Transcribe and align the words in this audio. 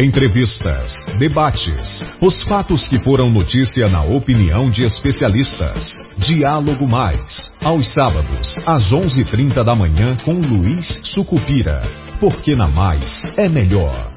Entrevistas, 0.00 0.92
debates, 1.18 2.04
os 2.22 2.40
fatos 2.44 2.86
que 2.86 3.02
foram 3.02 3.28
notícia 3.28 3.88
na 3.88 4.04
opinião 4.04 4.70
de 4.70 4.84
especialistas. 4.84 5.92
Diálogo 6.18 6.86
Mais, 6.86 7.52
aos 7.60 7.92
sábados, 7.92 8.56
às 8.64 8.92
11:30 8.92 9.64
da 9.64 9.74
manhã 9.74 10.16
com 10.24 10.34
Luiz 10.34 10.86
Sucupira. 11.02 11.82
Porque 12.20 12.54
na 12.54 12.68
Mais 12.68 13.24
é 13.36 13.48
melhor. 13.48 14.14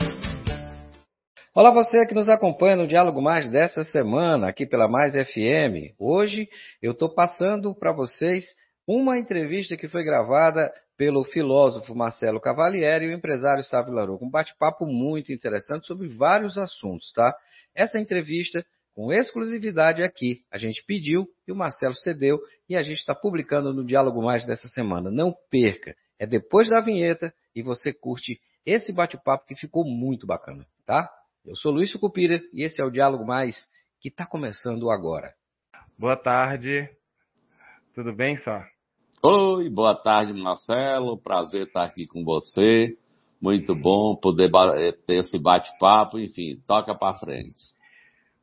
Olá 1.56 1.72
você 1.72 2.06
que 2.06 2.14
nos 2.14 2.30
acompanha 2.30 2.76
no 2.76 2.86
Diálogo 2.86 3.20
Mais 3.20 3.50
dessa 3.50 3.84
semana, 3.86 4.50
aqui 4.50 4.68
pela 4.68 4.88
Mais 4.88 5.14
FM. 5.14 5.98
Hoje 6.00 6.48
eu 6.80 6.92
estou 6.92 7.12
passando 7.12 7.74
para 7.74 7.92
vocês 7.92 8.44
uma 8.88 9.18
entrevista 9.18 9.76
que 9.76 9.90
foi 9.90 10.04
gravada 10.04 10.72
pelo 11.02 11.24
filósofo 11.24 11.96
Marcelo 11.96 12.40
Cavalieri 12.40 13.06
e 13.06 13.08
o 13.08 13.12
empresário 13.12 13.64
Sávio 13.64 13.92
Larouco. 13.92 14.24
Um 14.24 14.30
bate-papo 14.30 14.86
muito 14.86 15.34
interessante 15.34 15.88
sobre 15.88 16.08
vários 16.08 16.60
assuntos, 16.60 17.12
tá? 17.12 17.36
Essa 17.74 18.00
entrevista, 18.00 18.64
com 18.94 19.12
exclusividade 19.12 20.04
aqui, 20.04 20.42
a 20.52 20.60
gente 20.60 20.86
pediu 20.86 21.28
e 21.48 21.52
o 21.52 21.56
Marcelo 21.56 21.96
cedeu 21.96 22.38
e 22.70 22.76
a 22.76 22.84
gente 22.84 23.00
está 23.00 23.16
publicando 23.16 23.74
no 23.74 23.84
Diálogo 23.84 24.22
Mais 24.22 24.46
dessa 24.46 24.68
semana. 24.68 25.10
Não 25.10 25.34
perca, 25.50 25.96
é 26.20 26.28
depois 26.28 26.70
da 26.70 26.80
vinheta 26.80 27.34
e 27.56 27.64
você 27.64 27.92
curte 27.92 28.40
esse 28.64 28.94
bate-papo 28.94 29.48
que 29.48 29.56
ficou 29.56 29.84
muito 29.84 30.28
bacana, 30.28 30.68
tá? 30.86 31.10
Eu 31.44 31.56
sou 31.56 31.72
Luiz 31.72 31.92
Sucupira 31.92 32.40
e 32.54 32.64
esse 32.64 32.80
é 32.80 32.86
o 32.86 32.92
Diálogo 32.92 33.26
Mais 33.26 33.58
que 34.00 34.10
está 34.10 34.24
começando 34.24 34.92
agora. 34.92 35.34
Boa 35.98 36.16
tarde, 36.16 36.88
tudo 37.96 38.14
bem, 38.14 38.38
só? 38.44 38.64
Oi, 39.24 39.70
boa 39.70 39.94
tarde, 39.94 40.34
Marcelo. 40.34 41.16
Prazer 41.16 41.68
estar 41.68 41.84
aqui 41.84 42.08
com 42.08 42.24
você. 42.24 42.98
Muito 43.40 43.76
bom 43.76 44.16
poder 44.16 44.50
eh, 44.78 44.94
ter 45.06 45.18
esse 45.18 45.38
bate-papo. 45.38 46.18
Enfim, 46.18 46.60
toca 46.66 46.96
para 46.96 47.20
frente. 47.20 47.54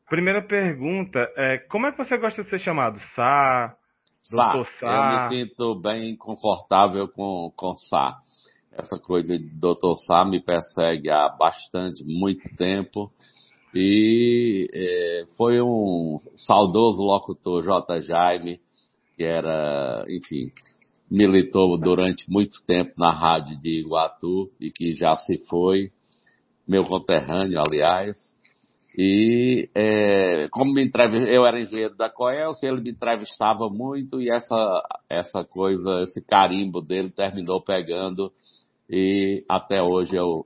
Primeira 0.08 0.40
pergunta 0.40 1.18
é 1.36 1.58
como 1.68 1.88
é 1.88 1.90
que 1.90 1.98
você 1.98 2.16
gosta 2.16 2.44
de 2.44 2.50
ser 2.50 2.60
chamado? 2.60 3.00
Sá, 3.16 3.74
Sá. 4.22 4.52
Doutor 4.52 4.68
Sá? 4.78 4.86
Eu 4.86 5.30
me 5.30 5.36
sinto 5.46 5.74
bem 5.80 6.16
confortável 6.16 7.08
com, 7.08 7.52
com 7.56 7.74
Sá. 7.74 8.16
Essa 8.70 9.00
coisa 9.00 9.36
de 9.36 9.50
Doutor 9.58 9.96
Sá 10.06 10.24
me 10.24 10.40
persegue 10.40 11.10
há 11.10 11.28
bastante, 11.28 12.04
muito 12.04 12.48
tempo. 12.56 13.10
E 13.74 14.68
é, 14.72 15.26
foi 15.36 15.60
um 15.60 16.18
saudoso 16.36 17.02
locutor, 17.02 17.64
J. 17.64 18.00
Jaime, 18.02 18.60
que 19.18 19.24
era, 19.24 20.04
enfim, 20.08 20.52
militou 21.10 21.78
durante 21.78 22.30
muito 22.30 22.64
tempo 22.66 22.92
na 22.98 23.10
rádio 23.10 23.58
de 23.60 23.80
Iguatu 23.80 24.50
e 24.60 24.70
que 24.70 24.94
já 24.94 25.16
se 25.16 25.38
foi, 25.48 25.90
meu 26.66 26.84
conterrâneo, 26.84 27.60
aliás. 27.60 28.16
E 28.96 29.68
é, 29.74 30.48
como 30.50 30.72
me 30.72 30.90
eu 31.28 31.46
era 31.46 31.60
engenheiro 31.60 31.96
da 31.96 32.10
Coelce, 32.10 32.66
ele 32.66 32.80
me 32.80 32.90
entrevistava 32.90 33.68
muito 33.70 34.20
e 34.20 34.28
essa, 34.28 34.82
essa 35.08 35.44
coisa, 35.44 36.02
esse 36.02 36.20
carimbo 36.20 36.80
dele 36.80 37.10
terminou 37.10 37.62
pegando 37.62 38.32
e 38.90 39.44
até 39.48 39.80
hoje 39.80 40.16
eu, 40.16 40.44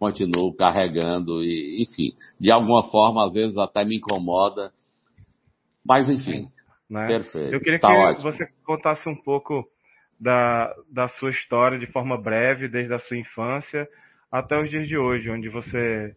continuo 0.00 0.54
carregando 0.54 1.44
e, 1.44 1.82
enfim, 1.82 2.16
de 2.40 2.50
alguma 2.50 2.84
forma 2.84 3.26
às 3.26 3.32
vezes 3.34 3.56
até 3.58 3.84
me 3.84 3.98
incomoda, 3.98 4.72
mas 5.84 6.08
enfim, 6.08 6.48
né? 6.90 7.06
Perfeito. 7.06 7.54
Eu 7.54 7.60
queria 7.60 7.78
tá 7.78 7.88
que 7.88 7.94
ótimo. 7.94 8.32
você 8.32 8.48
contasse 8.64 9.08
um 9.08 9.14
pouco 9.14 9.64
da, 10.18 10.74
da 10.90 11.08
sua 11.08 11.30
história 11.30 11.78
de 11.78 11.86
forma 11.86 12.20
breve, 12.20 12.68
desde 12.68 12.92
a 12.92 12.98
sua 12.98 13.16
infância 13.16 13.88
até 14.30 14.58
os 14.58 14.68
dias 14.68 14.86
de 14.86 14.98
hoje, 14.98 15.30
onde 15.30 15.48
você 15.48 16.14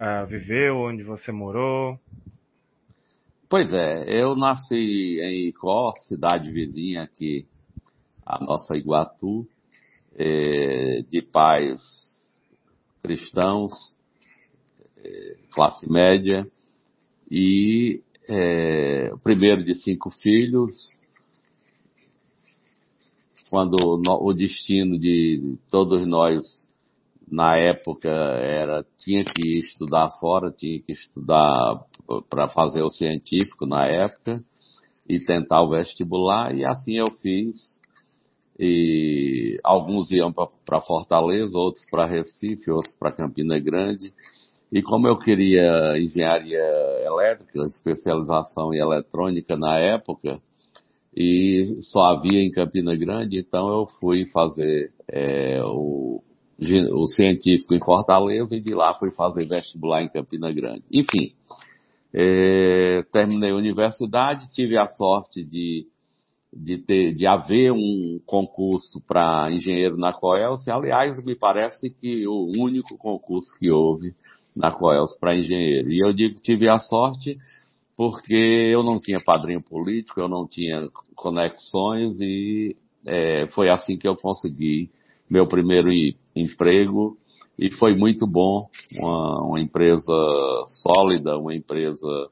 uh, 0.00 0.26
viveu, 0.26 0.76
onde 0.78 1.02
você 1.02 1.30
morou. 1.30 1.98
Pois 3.48 3.72
é, 3.72 4.20
eu 4.20 4.34
nasci 4.34 5.20
em 5.20 5.48
Icó, 5.48 5.94
cidade 6.08 6.50
vizinha 6.50 7.02
aqui, 7.02 7.46
a 8.24 8.44
nossa 8.44 8.76
Iguatu, 8.76 9.46
eh, 10.18 11.04
de 11.08 11.22
pais 11.22 11.80
cristãos, 13.04 13.70
eh, 14.96 15.36
classe 15.52 15.88
média, 15.88 16.44
e 17.30 18.02
é, 18.28 19.10
o 19.12 19.18
primeiro 19.18 19.64
de 19.64 19.74
cinco 19.74 20.10
filhos, 20.10 20.72
quando 23.48 23.76
o 23.78 24.32
destino 24.34 24.98
de 24.98 25.56
todos 25.70 26.06
nós 26.06 26.66
na 27.30 27.56
época 27.56 28.08
era 28.08 28.84
tinha 28.98 29.24
que 29.24 29.58
estudar 29.58 30.10
fora, 30.20 30.50
tinha 30.50 30.80
que 30.80 30.92
estudar 30.92 31.84
para 32.28 32.48
fazer 32.48 32.82
o 32.82 32.90
científico 32.90 33.66
na 33.66 33.86
época 33.86 34.42
e 35.08 35.20
tentar 35.20 35.62
o 35.62 35.70
vestibular 35.70 36.54
e 36.54 36.64
assim 36.64 36.94
eu 36.98 37.10
fiz. 37.20 37.76
E 38.58 39.60
alguns 39.62 40.10
iam 40.10 40.32
para 40.32 40.80
Fortaleza, 40.80 41.58
outros 41.58 41.84
para 41.90 42.06
Recife, 42.06 42.70
outros 42.70 42.96
para 42.96 43.12
Campina 43.12 43.58
Grande. 43.58 44.14
E 44.76 44.82
como 44.82 45.08
eu 45.08 45.18
queria 45.18 45.96
engenharia 45.96 46.60
elétrica, 47.02 47.64
especialização 47.64 48.74
em 48.74 48.78
eletrônica 48.78 49.56
na 49.56 49.78
época, 49.78 50.38
e 51.16 51.78
só 51.80 52.12
havia 52.12 52.42
em 52.42 52.50
Campina 52.50 52.94
Grande, 52.94 53.38
então 53.38 53.70
eu 53.70 53.86
fui 53.98 54.26
fazer 54.26 54.92
é, 55.10 55.62
o, 55.64 56.22
o 56.92 57.06
científico 57.06 57.72
em 57.72 57.82
Fortaleza 57.82 58.54
e 58.54 58.60
de 58.60 58.74
lá 58.74 58.92
fui 58.98 59.10
fazer 59.12 59.46
vestibular 59.46 60.02
em 60.02 60.10
Campina 60.10 60.52
Grande. 60.52 60.82
Enfim, 60.92 61.32
é, 62.12 63.02
terminei 63.10 63.52
a 63.52 63.56
universidade, 63.56 64.52
tive 64.52 64.76
a 64.76 64.88
sorte 64.88 65.42
de, 65.42 65.86
de, 66.52 66.76
ter, 66.76 67.14
de 67.14 67.26
haver 67.26 67.72
um 67.72 68.20
concurso 68.26 69.00
para 69.08 69.50
engenheiro 69.50 69.96
na 69.96 70.12
Coelce. 70.12 70.70
Aliás, 70.70 71.16
me 71.24 71.34
parece 71.34 71.88
que 71.88 72.28
o 72.28 72.52
único 72.58 72.98
concurso 72.98 73.58
que 73.58 73.70
houve 73.70 74.14
na 74.56 74.72
Coels 74.72 75.16
para 75.18 75.36
engenheiro. 75.36 75.92
E 75.92 76.00
eu 76.00 76.12
digo 76.12 76.36
que 76.36 76.42
tive 76.42 76.68
a 76.68 76.78
sorte 76.78 77.38
porque 77.96 78.34
eu 78.34 78.82
não 78.82 79.00
tinha 79.00 79.22
padrinho 79.24 79.62
político, 79.62 80.20
eu 80.20 80.28
não 80.28 80.46
tinha 80.46 80.88
conexões 81.14 82.18
e 82.20 82.76
é, 83.06 83.46
foi 83.50 83.70
assim 83.70 83.96
que 83.96 84.08
eu 84.08 84.16
consegui 84.16 84.90
meu 85.28 85.46
primeiro 85.46 85.90
emprego 86.34 87.16
e 87.58 87.70
foi 87.70 87.96
muito 87.96 88.26
bom, 88.26 88.68
uma, 88.98 89.42
uma 89.42 89.60
empresa 89.60 90.12
sólida, 90.82 91.38
uma 91.38 91.54
empresa 91.54 92.28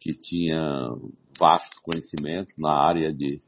que 0.00 0.14
tinha 0.14 0.90
vasto 1.38 1.80
conhecimento 1.82 2.52
na 2.58 2.72
área 2.72 3.12
de, 3.12 3.40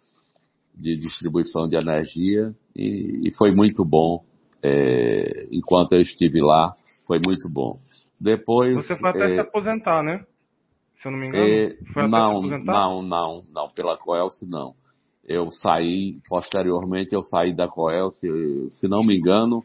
de 0.74 0.96
distribuição 0.96 1.68
de 1.68 1.76
energia 1.76 2.54
e, 2.76 3.22
e 3.24 3.34
foi 3.36 3.52
muito 3.52 3.84
bom 3.84 4.24
é, 4.62 5.48
enquanto 5.50 5.92
eu 5.92 6.00
estive 6.00 6.40
lá, 6.40 6.74
foi 7.06 7.18
muito 7.18 7.48
bom. 7.48 7.80
Depois. 8.20 8.74
Você 8.74 8.96
foi 8.96 9.10
até 9.10 9.32
é, 9.32 9.34
se 9.34 9.40
aposentar, 9.40 10.02
né? 10.02 10.24
Se 11.00 11.08
eu 11.08 11.12
não 11.12 11.18
me 11.18 11.28
engano. 11.28 11.44
É, 11.44 12.08
não, 12.08 12.42
não, 12.42 13.02
não, 13.02 13.44
não. 13.50 13.68
Pela 13.70 13.96
Coelce, 13.96 14.46
não. 14.46 14.74
Eu 15.26 15.50
saí, 15.50 16.18
posteriormente, 16.28 17.14
eu 17.14 17.22
saí 17.22 17.54
da 17.54 17.68
Coelce, 17.68 18.26
se 18.70 18.88
não 18.88 19.02
me 19.02 19.16
engano. 19.16 19.62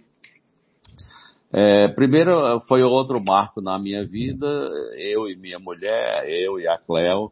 É, 1.51 1.87
primeiro, 1.89 2.59
foi 2.67 2.83
outro 2.83 3.23
marco 3.23 3.61
na 3.61 3.77
minha 3.79 4.05
vida. 4.05 4.47
Eu 4.95 5.27
e 5.27 5.35
minha 5.35 5.59
mulher, 5.59 6.23
eu 6.27 6.59
e 6.59 6.67
a 6.67 6.77
Cleo, 6.77 7.31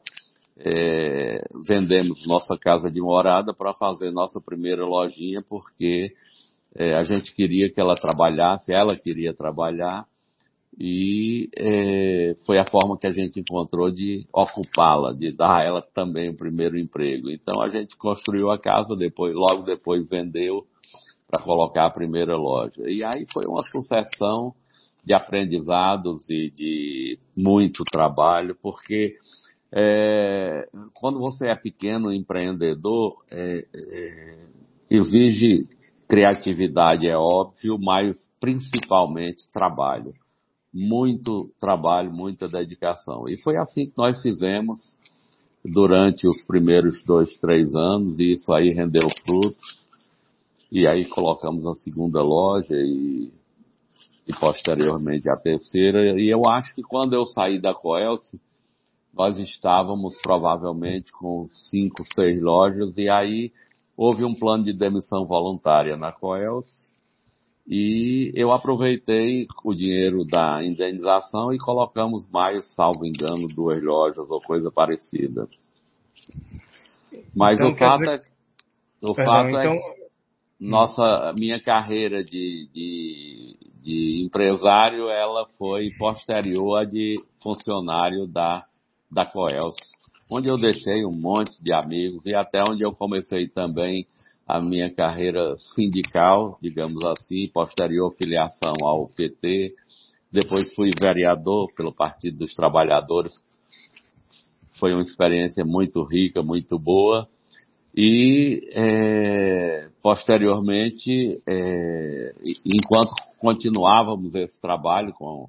é, 0.58 1.44
vendemos 1.66 2.26
nossa 2.28 2.58
casa 2.58 2.90
de 2.92 3.02
morada 3.02 3.54
para 3.54 3.74
fazer 3.74 4.12
nossa 4.12 4.40
primeira 4.42 4.86
lojinha, 4.86 5.42
porque 5.48 6.14
é, 6.76 6.96
a 6.96 7.04
gente 7.04 7.34
queria 7.34 7.72
que 7.72 7.80
ela 7.80 7.96
trabalhasse, 7.96 8.72
ela 8.72 8.96
queria 8.96 9.34
trabalhar, 9.34 10.06
e 10.80 11.50
é, 11.56 12.36
foi 12.46 12.58
a 12.58 12.66
forma 12.66 12.98
que 12.98 13.06
a 13.06 13.12
gente 13.12 13.40
encontrou 13.40 13.92
de 13.92 14.26
ocupá-la, 14.34 15.12
de 15.12 15.32
dar 15.32 15.60
a 15.60 15.64
ela 15.64 15.82
também 15.82 16.30
o 16.30 16.36
primeiro 16.36 16.78
emprego. 16.78 17.30
Então 17.30 17.62
a 17.62 17.70
gente 17.70 17.96
construiu 17.96 18.50
a 18.50 18.60
casa, 18.60 18.96
depois, 18.96 19.36
logo 19.36 19.64
depois 19.64 20.08
vendeu 20.08 20.66
para 21.28 21.42
colocar 21.42 21.86
a 21.86 21.92
primeira 21.92 22.36
loja. 22.36 22.90
E 22.90 23.04
aí 23.04 23.26
foi 23.32 23.46
uma 23.46 23.64
sucessão 23.64 24.54
de 25.06 25.14
aprendizados 25.14 26.28
e 26.30 26.50
de 26.50 27.20
muito 27.36 27.84
trabalho, 27.84 28.58
porque 28.62 29.16
é, 29.72 30.68
quando 30.94 31.20
você 31.20 31.48
é 31.48 31.56
pequeno 31.56 32.12
empreendedor, 32.12 33.18
é, 33.32 33.66
é, 33.76 34.46
exige 34.90 35.68
criatividade, 36.08 37.08
é 37.08 37.18
óbvio, 37.18 37.78
mas 37.80 38.16
principalmente 38.40 39.52
trabalho 39.52 40.14
muito 40.74 41.50
trabalho, 41.60 42.12
muita 42.12 42.48
dedicação. 42.48 43.28
E 43.30 43.38
foi 43.42 43.58
assim 43.58 43.86
que 43.86 43.98
nós 43.98 44.22
fizemos 44.22 44.98
durante 45.64 46.28
os 46.28 46.46
primeiros 46.46 47.04
dois, 47.06 47.38
três 47.38 47.76
anos, 47.76 48.20
e 48.20 48.34
isso 48.34 48.52
aí 48.52 48.72
rendeu 48.72 49.08
frutos. 49.26 49.58
E 50.72 50.88
aí 50.88 51.06
colocamos 51.08 51.66
a 51.68 51.74
segunda 51.74 52.22
loja 52.22 52.76
e 52.76 53.32
e 54.28 54.34
posteriormente 54.34 55.30
a 55.30 55.36
terceira. 55.36 56.20
E 56.20 56.30
eu 56.30 56.48
acho 56.48 56.74
que 56.74 56.82
quando 56.82 57.14
eu 57.14 57.26
saí 57.26 57.60
da 57.60 57.74
Coelce, 57.74 58.40
nós 59.14 59.38
estávamos 59.38 60.16
provavelmente 60.22 61.12
com 61.12 61.48
cinco, 61.70 62.04
seis 62.16 62.42
lojas 62.42 62.98
e 62.98 63.10
aí 63.10 63.52
houve 63.96 64.24
um 64.24 64.34
plano 64.34 64.64
de 64.64 64.74
demissão 64.74 65.26
voluntária 65.26 65.96
na 65.96 66.12
Coelce 66.12 66.92
e 67.68 68.32
eu 68.36 68.52
aproveitei 68.52 69.48
o 69.64 69.74
dinheiro 69.74 70.26
da 70.26 70.64
indenização 70.64 71.54
e 71.54 71.58
colocamos 71.58 72.30
mais, 72.30 72.68
salvo 72.76 73.06
engano, 73.06 73.48
duas 73.48 73.82
lojas 73.82 74.30
ou 74.30 74.42
coisa 74.42 74.70
parecida. 74.70 75.48
Mas 77.36 77.60
então, 77.60 77.70
o 77.70 77.76
fato 77.76 78.00
dizer... 78.02 78.24
é, 79.02 79.10
o 79.10 79.14
Perdão, 79.14 79.34
fato 79.34 79.58
é 79.58 79.62
então... 79.62 79.74
é 79.74 80.04
nossa, 80.60 81.34
minha 81.38 81.60
carreira 81.62 82.24
de, 82.24 82.70
de, 82.74 83.58
de 83.82 84.24
empresário, 84.26 85.10
ela 85.10 85.46
foi 85.58 85.90
posterior 85.98 86.78
à 86.78 86.86
de 86.86 87.18
funcionário 87.42 88.28
da, 88.28 88.66
da 89.12 89.26
Coelce, 89.26 89.92
onde 90.30 90.48
eu 90.48 90.58
deixei 90.58 91.06
um 91.06 91.12
monte 91.12 91.62
de 91.62 91.74
amigos 91.74 92.26
e 92.26 92.34
até 92.34 92.64
onde 92.64 92.82
eu 92.82 92.94
comecei 92.94 93.48
também 93.48 94.06
a 94.48 94.62
minha 94.62 94.94
carreira 94.94 95.56
sindical, 95.58 96.58
digamos 96.62 97.04
assim, 97.06 97.48
posterior 97.54 98.12
filiação 98.16 98.74
ao 98.82 99.08
PT. 99.08 99.74
Depois 100.32 100.74
fui 100.74 100.92
vereador 101.00 101.72
pelo 101.76 101.94
Partido 101.94 102.40
dos 102.40 102.54
Trabalhadores. 102.54 103.34
Foi 104.80 104.92
uma 104.94 105.02
experiência 105.02 105.64
muito 105.64 106.04
rica, 106.04 106.42
muito 106.42 106.78
boa. 106.78 107.28
E 107.96 108.68
é, 108.74 109.88
posteriormente, 110.02 111.40
é, 111.48 112.34
enquanto 112.66 113.14
continuávamos 113.40 114.34
esse 114.34 114.60
trabalho 114.60 115.14
com 115.14 115.48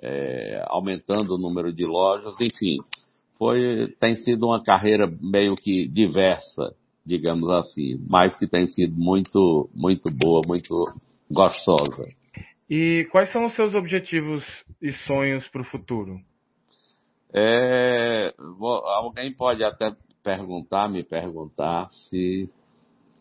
é, 0.00 0.64
aumentando 0.68 1.34
o 1.34 1.38
número 1.38 1.72
de 1.72 1.84
lojas, 1.84 2.40
enfim, 2.40 2.78
foi 3.36 3.94
tem 4.00 4.16
sido 4.16 4.46
uma 4.46 4.62
carreira 4.62 5.12
meio 5.20 5.54
que 5.54 5.86
diversa, 5.88 6.74
digamos 7.08 7.50
assim, 7.50 7.98
mas 8.06 8.36
que 8.36 8.46
tem 8.46 8.68
sido 8.68 8.94
muito 8.94 9.70
muito 9.74 10.10
boa, 10.10 10.42
muito 10.46 10.92
gostosa. 11.30 12.06
E 12.68 13.08
quais 13.10 13.32
são 13.32 13.46
os 13.46 13.54
seus 13.56 13.74
objetivos 13.74 14.44
e 14.80 14.92
sonhos 15.06 15.48
para 15.48 15.62
o 15.62 15.64
futuro? 15.64 16.20
É, 17.32 18.34
alguém 18.96 19.32
pode 19.32 19.64
até 19.64 19.94
perguntar, 20.22 20.88
me 20.88 21.02
perguntar 21.02 21.88
se, 21.90 22.48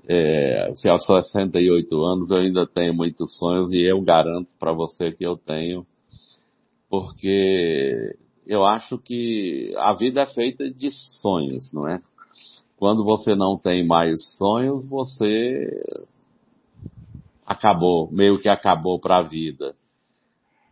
é, 0.07 0.71
se 0.75 0.89
aos 0.89 1.05
68 1.05 2.03
anos 2.03 2.29
eu 2.29 2.37
ainda 2.39 2.67
tenho 2.67 2.93
muitos 2.93 3.37
sonhos 3.37 3.71
e 3.71 3.81
eu 3.81 4.01
garanto 4.01 4.49
para 4.59 4.73
você 4.73 5.11
que 5.13 5.25
eu 5.25 5.37
tenho, 5.37 5.85
porque 6.89 8.17
eu 8.45 8.65
acho 8.65 8.97
que 8.97 9.73
a 9.77 9.93
vida 9.93 10.21
é 10.21 10.25
feita 10.25 10.69
de 10.69 10.89
sonhos, 11.21 11.71
não 11.71 11.87
é? 11.87 12.01
Quando 12.77 13.03
você 13.03 13.35
não 13.35 13.57
tem 13.57 13.85
mais 13.85 14.23
sonhos, 14.37 14.87
você 14.87 15.83
acabou, 17.45 18.07
meio 18.11 18.39
que 18.39 18.47
acabou 18.47 18.99
para 18.99 19.17
a 19.17 19.23
vida. 19.23 19.75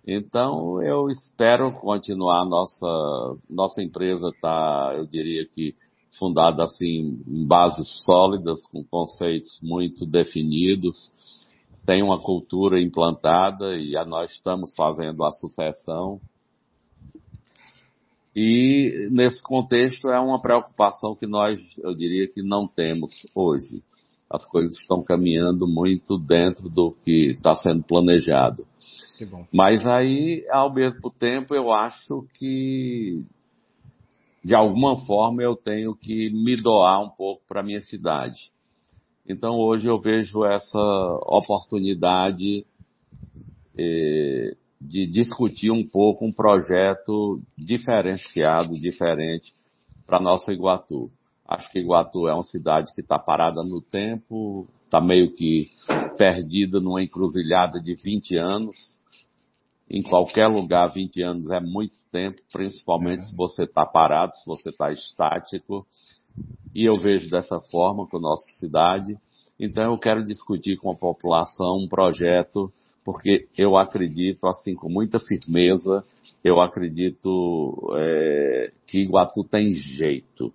Então 0.07 0.81
eu 0.83 1.07
espero 1.07 1.71
continuar 1.71 2.45
nossa 2.45 3.37
nossa 3.49 3.81
empresa 3.81 4.31
tá, 4.39 4.93
eu 4.95 5.07
diria 5.07 5.47
que 5.47 5.73
fundada 6.19 6.63
assim 6.63 7.23
em 7.27 7.45
bases 7.45 8.03
sólidas, 8.05 8.65
com 8.67 8.83
conceitos 8.83 9.59
muito 9.63 10.05
definidos, 10.05 11.11
tem 11.85 12.03
uma 12.03 12.19
cultura 12.19 12.79
implantada 12.79 13.75
e 13.75 13.93
nós 14.05 14.31
estamos 14.31 14.73
fazendo 14.75 15.23
a 15.23 15.31
sucessão. 15.31 16.21
E 18.35 19.07
nesse 19.11 19.41
contexto 19.41 20.09
é 20.09 20.19
uma 20.19 20.41
preocupação 20.41 21.15
que 21.15 21.25
nós, 21.25 21.61
eu 21.77 21.95
diria 21.95 22.27
que 22.27 22.43
não 22.43 22.67
temos 22.67 23.25
hoje. 23.33 23.81
As 24.29 24.45
coisas 24.45 24.77
estão 24.77 25.01
caminhando 25.01 25.65
muito 25.67 26.17
dentro 26.17 26.67
do 26.67 26.91
que 27.05 27.31
está 27.31 27.55
sendo 27.55 27.83
planejado. 27.83 28.67
Mas 29.53 29.85
aí, 29.85 30.45
ao 30.49 30.73
mesmo 30.73 31.09
tempo, 31.11 31.55
eu 31.55 31.71
acho 31.71 32.27
que 32.33 33.23
de 34.43 34.53
alguma 34.53 34.97
forma 35.05 35.41
eu 35.41 35.55
tenho 35.55 35.95
que 35.95 36.29
me 36.29 36.55
doar 36.55 37.01
um 37.01 37.09
pouco 37.09 37.41
para 37.47 37.63
minha 37.63 37.79
cidade. 37.79 38.51
Então 39.27 39.57
hoje 39.57 39.87
eu 39.87 39.99
vejo 39.99 40.45
essa 40.45 40.77
oportunidade 41.23 42.63
eh, 43.75 44.55
de 44.87 45.07
discutir 45.07 45.71
um 45.71 45.85
pouco 45.87 46.25
um 46.25 46.31
projeto 46.31 47.41
diferenciado, 47.57 48.75
diferente 48.75 49.53
para 50.05 50.19
nossa 50.19 50.51
Iguatu. 50.51 51.11
Acho 51.47 51.71
que 51.71 51.79
Iguatu 51.79 52.27
é 52.27 52.33
uma 52.33 52.43
cidade 52.43 52.93
que 52.93 53.01
está 53.01 53.19
parada 53.19 53.63
no 53.63 53.81
tempo, 53.81 54.67
está 54.85 55.01
meio 55.01 55.33
que 55.33 55.69
perdida 56.17 56.79
numa 56.79 57.03
encruzilhada 57.03 57.79
de 57.79 57.95
20 57.95 58.35
anos 58.35 58.95
em 59.89 60.01
qualquer 60.01 60.47
lugar 60.47 60.91
20 60.91 61.21
anos 61.21 61.49
é 61.51 61.59
muito 61.59 61.97
tempo, 62.11 62.41
principalmente 62.51 63.23
é. 63.23 63.25
se 63.27 63.35
você 63.35 63.63
está 63.63 63.85
parado, 63.85 64.35
se 64.35 64.45
você 64.45 64.69
está 64.69 64.91
estático. 64.91 65.85
E 66.73 66.83
eu 66.85 66.97
vejo 66.97 67.29
dessa 67.29 67.61
forma 67.61 68.07
com 68.07 68.17
a 68.17 68.21
nossa 68.21 68.51
cidade. 68.53 69.15
Então 69.59 69.91
eu 69.91 69.97
quero 69.97 70.25
discutir 70.25 70.77
com 70.77 70.91
a 70.91 70.95
população 70.95 71.77
um 71.77 71.87
projeto, 71.87 72.73
porque 73.05 73.47
eu 73.55 73.77
acredito, 73.77 74.47
assim, 74.47 74.73
com 74.73 74.89
muita 74.89 75.19
firmeza, 75.19 76.03
eu 76.43 76.59
acredito 76.59 77.93
é, 77.95 78.71
que 78.87 78.97
Iguatu 78.97 79.43
tem 79.43 79.75
jeito. 79.75 80.51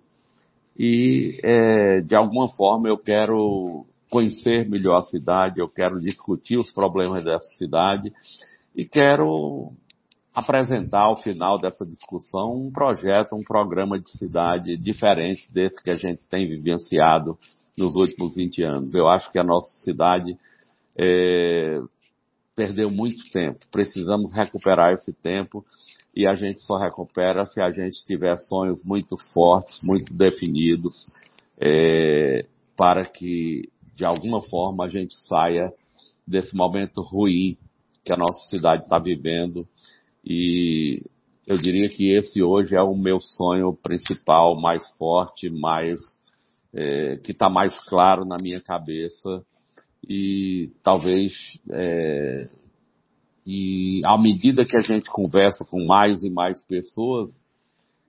E, 0.77 1.39
é, 1.43 2.01
de 2.01 2.13
alguma 2.13 2.49
forma, 2.49 2.89
eu 2.89 2.97
quero 2.97 3.85
conhecer 4.09 4.69
melhor 4.69 4.97
a 4.97 5.03
cidade, 5.03 5.61
eu 5.61 5.69
quero 5.69 6.01
discutir 6.01 6.57
os 6.57 6.69
problemas 6.69 7.23
dessa 7.23 7.47
cidade 7.57 8.11
e 8.75 8.83
quero 8.83 9.71
apresentar 10.33 11.03
ao 11.03 11.21
final 11.21 11.57
dessa 11.57 11.85
discussão 11.85 12.53
um 12.53 12.71
projeto, 12.71 13.33
um 13.33 13.43
programa 13.43 13.97
de 13.97 14.09
cidade 14.17 14.75
diferente 14.75 15.49
desse 15.51 15.81
que 15.81 15.89
a 15.89 15.95
gente 15.95 16.19
tem 16.29 16.47
vivenciado 16.47 17.37
nos 17.77 17.95
últimos 17.95 18.35
20 18.35 18.61
anos. 18.63 18.93
Eu 18.93 19.07
acho 19.07 19.31
que 19.31 19.39
a 19.39 19.43
nossa 19.43 19.71
cidade 19.83 20.37
é, 20.97 21.81
perdeu 22.55 22.89
muito 22.89 23.29
tempo. 23.31 23.59
Precisamos 23.71 24.31
recuperar 24.33 24.93
esse 24.93 25.13
tempo 25.13 25.65
e 26.15 26.27
a 26.27 26.35
gente 26.35 26.61
só 26.61 26.77
recupera 26.77 27.45
se 27.45 27.61
a 27.61 27.71
gente 27.71 28.05
tiver 28.05 28.35
sonhos 28.37 28.83
muito 28.83 29.17
fortes, 29.33 29.79
muito 29.83 30.13
definidos, 30.13 31.07
é, 31.59 32.45
para 32.75 33.05
que 33.05 33.69
de 33.95 34.05
alguma 34.05 34.41
forma 34.41 34.85
a 34.85 34.89
gente 34.89 35.15
saia 35.27 35.71
desse 36.27 36.55
momento 36.55 37.01
ruim 37.01 37.57
que 38.03 38.11
a 38.11 38.17
nossa 38.17 38.47
cidade 38.49 38.83
está 38.83 38.99
vivendo. 38.99 39.67
E 40.25 41.03
eu 41.47 41.57
diria 41.57 41.89
que 41.89 42.11
esse 42.11 42.41
hoje 42.41 42.75
é 42.75 42.81
o 42.81 42.95
meu 42.95 43.19
sonho 43.19 43.73
principal, 43.73 44.59
mais 44.59 44.85
forte, 44.97 45.49
mais 45.49 45.99
é, 46.73 47.17
que 47.17 47.31
está 47.31 47.49
mais 47.49 47.77
claro 47.85 48.25
na 48.25 48.37
minha 48.37 48.61
cabeça 48.61 49.43
e 50.07 50.71
talvez 50.83 51.31
é, 51.71 52.49
e 53.45 54.01
à 54.05 54.17
medida 54.17 54.65
que 54.65 54.77
a 54.77 54.81
gente 54.81 55.09
conversa 55.09 55.65
com 55.65 55.85
mais 55.85 56.23
e 56.23 56.29
mais 56.29 56.63
pessoas, 56.63 57.31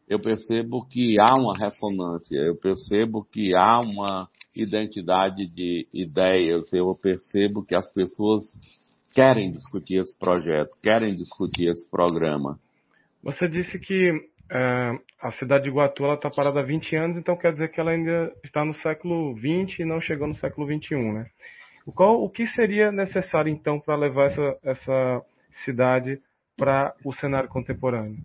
eu 0.09 0.21
percebo 0.21 0.85
que 0.85 1.17
há 1.19 1.35
uma 1.35 1.57
ressonância, 1.57 2.37
eu 2.37 2.57
percebo 2.57 3.25
que 3.25 3.55
há 3.55 3.81
uma 3.81 4.29
identidade 4.55 5.47
de 5.47 5.87
ideias, 5.93 6.71
eu 6.73 6.95
percebo 6.95 7.65
que 7.65 7.75
as 7.75 7.91
pessoas 7.93 8.45
querem 9.11 9.51
discutir 9.51 10.01
esse 10.01 10.19
projeto, 10.19 10.77
querem 10.83 11.15
discutir 11.15 11.71
esse 11.71 11.89
programa. 11.89 12.59
Você 13.23 13.49
disse 13.49 13.79
que 13.79 14.11
é, 14.51 14.99
a 15.21 15.33
cidade 15.33 15.65
de 15.65 15.71
Iguatu 15.71 16.05
está 16.13 16.29
parada 16.29 16.61
há 16.61 16.63
20 16.63 16.97
anos, 16.97 17.17
então 17.17 17.37
quer 17.37 17.53
dizer 17.53 17.71
que 17.71 17.81
ela 17.81 17.93
ainda 17.93 18.33
está 18.45 18.65
no 18.65 18.75
século 18.75 19.35
XX 19.39 19.81
e 19.81 19.85
não 19.85 20.01
chegou 20.01 20.29
no 20.29 20.35
século 20.37 20.67
XXI, 20.67 20.97
né? 20.97 21.27
Qual, 21.95 22.23
o 22.23 22.31
que 22.31 22.47
seria 22.49 22.93
necessário 22.93 23.53
então 23.53 23.81
para 23.81 23.97
levar 23.97 24.27
essa, 24.27 24.59
essa 24.63 25.23
cidade 25.65 26.21
para 26.57 26.95
o 27.05 27.13
cenário 27.13 27.49
contemporâneo? 27.49 28.19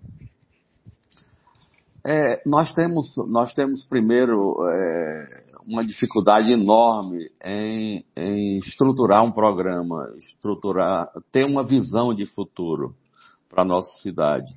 É, 2.06 2.42
nós 2.46 2.72
temos 2.72 3.16
nós 3.28 3.54
temos 3.54 3.86
primeiro 3.86 4.56
é, 4.66 5.44
uma 5.68 5.86
dificuldade 5.86 6.52
enorme 6.52 7.30
em, 7.44 8.06
em 8.16 8.60
estruturar 8.60 9.26
um 9.26 9.32
programa, 9.32 10.14
estruturar, 10.18 11.10
ter 11.32 11.44
uma 11.44 11.66
visão 11.66 12.14
de 12.14 12.26
futuro 12.26 12.96
para 13.50 13.64
a 13.64 13.66
nossa 13.66 13.92
cidade. 14.02 14.56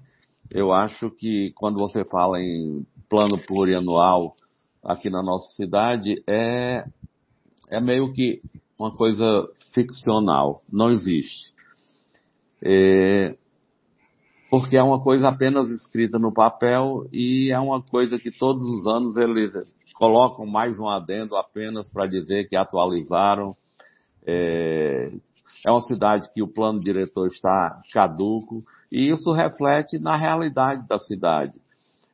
Eu 0.48 0.72
acho 0.72 1.10
que 1.10 1.52
quando 1.56 1.78
você 1.78 2.04
fala 2.04 2.40
em 2.40 2.86
plano 3.08 3.36
plurianual 3.38 4.36
aqui 4.84 5.10
na 5.10 5.22
nossa 5.22 5.52
cidade, 5.56 6.22
é, 6.28 6.84
é 7.68 7.80
meio 7.80 8.12
que 8.12 8.40
uma 8.80 8.90
coisa 8.90 9.46
ficcional, 9.74 10.62
não 10.72 10.90
existe. 10.90 11.52
é, 12.62 13.36
porque 14.50 14.76
é 14.76 14.82
uma 14.82 15.00
coisa 15.00 15.28
apenas 15.28 15.70
escrita 15.70 16.18
no 16.18 16.32
papel 16.32 17.06
e 17.12 17.52
é 17.52 17.58
uma 17.60 17.80
coisa 17.80 18.18
que 18.18 18.32
todos 18.32 18.64
os 18.64 18.86
anos 18.86 19.16
eles 19.16 19.52
colocam 19.94 20.44
mais 20.44 20.80
um 20.80 20.88
adendo 20.88 21.36
apenas 21.36 21.88
para 21.90 22.06
dizer 22.06 22.48
que 22.48 22.56
atualizaram. 22.56 23.54
É, 24.26 25.12
é 25.64 25.70
uma 25.70 25.82
cidade 25.82 26.28
que 26.32 26.42
o 26.42 26.48
plano 26.48 26.80
diretor 26.80 27.28
está 27.28 27.80
caduco 27.92 28.64
e 28.90 29.10
isso 29.10 29.30
reflete 29.30 29.98
na 29.98 30.16
realidade 30.16 30.88
da 30.88 30.98
cidade. 30.98 31.52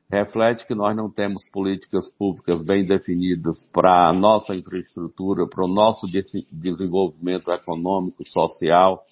Reflete 0.08 0.66
que 0.66 0.74
nós 0.74 0.96
não 0.96 1.10
temos 1.10 1.48
políticas 1.50 2.08
públicas 2.12 2.62
bem 2.62 2.86
definidas 2.86 3.66
para 3.72 4.08
a 4.08 4.12
nossa 4.12 4.54
infraestrutura, 4.54 5.48
para 5.48 5.64
o 5.64 5.68
nosso 5.68 6.06
desenvolvimento 6.52 7.50
econômico, 7.50 8.24
social, 8.24 9.04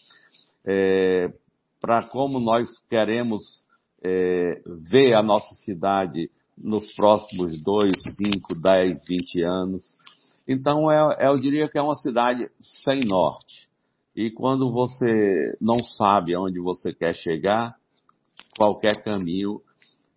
é, 0.64 1.32
para 1.80 2.04
como 2.04 2.38
nós 2.38 2.68
queremos 2.88 3.64
é, 4.04 4.62
ver 4.64 5.14
a 5.14 5.22
nossa 5.22 5.52
cidade 5.56 6.30
nos 6.56 6.92
próximos 6.92 7.60
2, 7.60 7.92
5, 8.22 8.54
10, 8.54 9.04
20 9.04 9.42
anos. 9.42 9.98
Então, 10.46 10.90
é, 10.92 11.26
eu 11.26 11.36
diria 11.40 11.68
que 11.68 11.76
é 11.76 11.82
uma 11.82 11.96
cidade 11.96 12.48
sem 12.84 13.04
norte. 13.04 13.68
E 14.14 14.30
quando 14.30 14.70
você 14.70 15.56
não 15.60 15.80
sabe 15.80 16.34
aonde 16.34 16.60
você 16.60 16.94
quer 16.94 17.14
chegar, 17.14 17.74
qualquer 18.56 19.02
caminho 19.02 19.60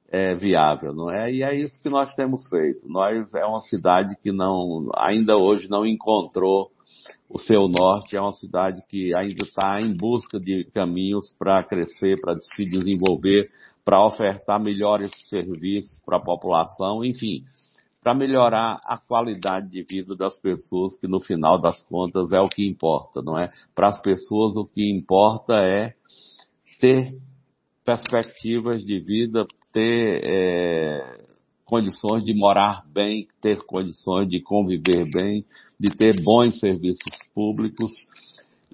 é 0.09 0.35
viável, 0.35 0.93
não 0.93 1.11
é? 1.11 1.31
E 1.31 1.43
é 1.43 1.55
isso 1.55 1.81
que 1.81 1.89
nós 1.89 2.13
temos 2.15 2.47
feito. 2.47 2.87
Nós 2.87 3.33
é 3.33 3.45
uma 3.45 3.61
cidade 3.61 4.15
que 4.21 4.31
não, 4.31 4.89
ainda 4.95 5.37
hoje 5.37 5.69
não 5.69 5.85
encontrou 5.85 6.71
o 7.29 7.37
seu 7.37 7.67
norte, 7.67 8.15
é 8.15 8.21
uma 8.21 8.31
cidade 8.31 8.81
que 8.87 9.13
ainda 9.13 9.43
está 9.43 9.81
em 9.81 9.95
busca 9.95 10.39
de 10.39 10.63
caminhos 10.73 11.33
para 11.37 11.63
crescer, 11.63 12.19
para 12.21 12.37
se 12.37 12.65
desenvolver, 12.65 13.49
para 13.83 14.05
ofertar 14.05 14.61
melhores 14.61 15.11
serviços 15.29 15.99
para 16.05 16.17
a 16.17 16.23
população, 16.23 17.03
enfim, 17.03 17.43
para 18.01 18.13
melhorar 18.13 18.79
a 18.85 18.97
qualidade 18.97 19.69
de 19.69 19.83
vida 19.83 20.15
das 20.15 20.39
pessoas, 20.39 20.97
que 20.97 21.07
no 21.07 21.19
final 21.19 21.59
das 21.59 21.83
contas 21.83 22.31
é 22.31 22.39
o 22.39 22.47
que 22.47 22.65
importa, 22.65 23.21
não 23.21 23.37
é? 23.37 23.51
Para 23.75 23.89
as 23.89 24.01
pessoas 24.01 24.55
o 24.55 24.65
que 24.65 24.89
importa 24.89 25.55
é 25.55 25.93
ter 26.79 27.17
perspectivas 27.87 28.83
de 28.83 28.99
vida, 28.99 29.47
ter 29.71 30.21
é, 30.21 31.21
condições 31.63 32.21
de 32.25 32.33
morar 32.33 32.83
bem, 32.93 33.25
ter 33.41 33.65
condições 33.65 34.27
de 34.27 34.41
conviver 34.41 35.09
bem, 35.09 35.45
de 35.79 35.89
ter 35.95 36.21
bons 36.21 36.59
serviços 36.59 37.15
públicos 37.33 37.89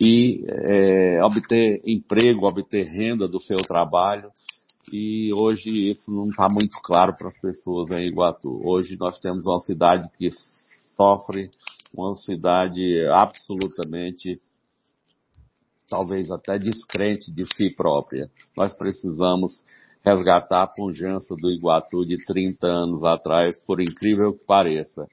e 0.02 0.44
é, 0.48 1.24
obter 1.24 1.80
emprego, 1.86 2.48
obter 2.48 2.88
renda 2.88 3.28
do 3.28 3.40
seu 3.40 3.58
trabalho 3.58 4.32
e 4.92 5.32
hoje 5.32 5.92
isso 5.92 6.10
não 6.12 6.30
está 6.30 6.50
muito 6.50 6.76
claro 6.82 7.16
para 7.16 7.28
as 7.28 7.40
pessoas 7.40 7.92
em 7.92 8.08
Iguatu. 8.08 8.68
Hoje 8.68 8.98
nós 9.00 9.20
temos 9.20 9.46
uma 9.46 9.60
cidade 9.60 10.10
que 10.18 10.32
sofre, 10.98 11.52
uma 11.94 12.16
cidade 12.16 13.06
absolutamente, 13.12 14.42
talvez 15.94 16.32
até 16.32 16.58
descrente 16.58 17.32
de 17.32 17.46
si 17.56 17.70
própria. 17.70 18.28
Nós 18.58 18.74
precisamos 18.74 19.64
resgatar 20.04 20.64
a 20.64 20.68
pujança 20.68 21.36
do 21.36 21.52
Iguatu 21.52 22.04
de 22.04 22.18
30 22.26 22.66
anos 22.66 23.04
atrás, 23.04 23.56
por 23.62 23.80
incrível 23.80 24.34
que 24.34 24.44
pareça. 24.44 25.08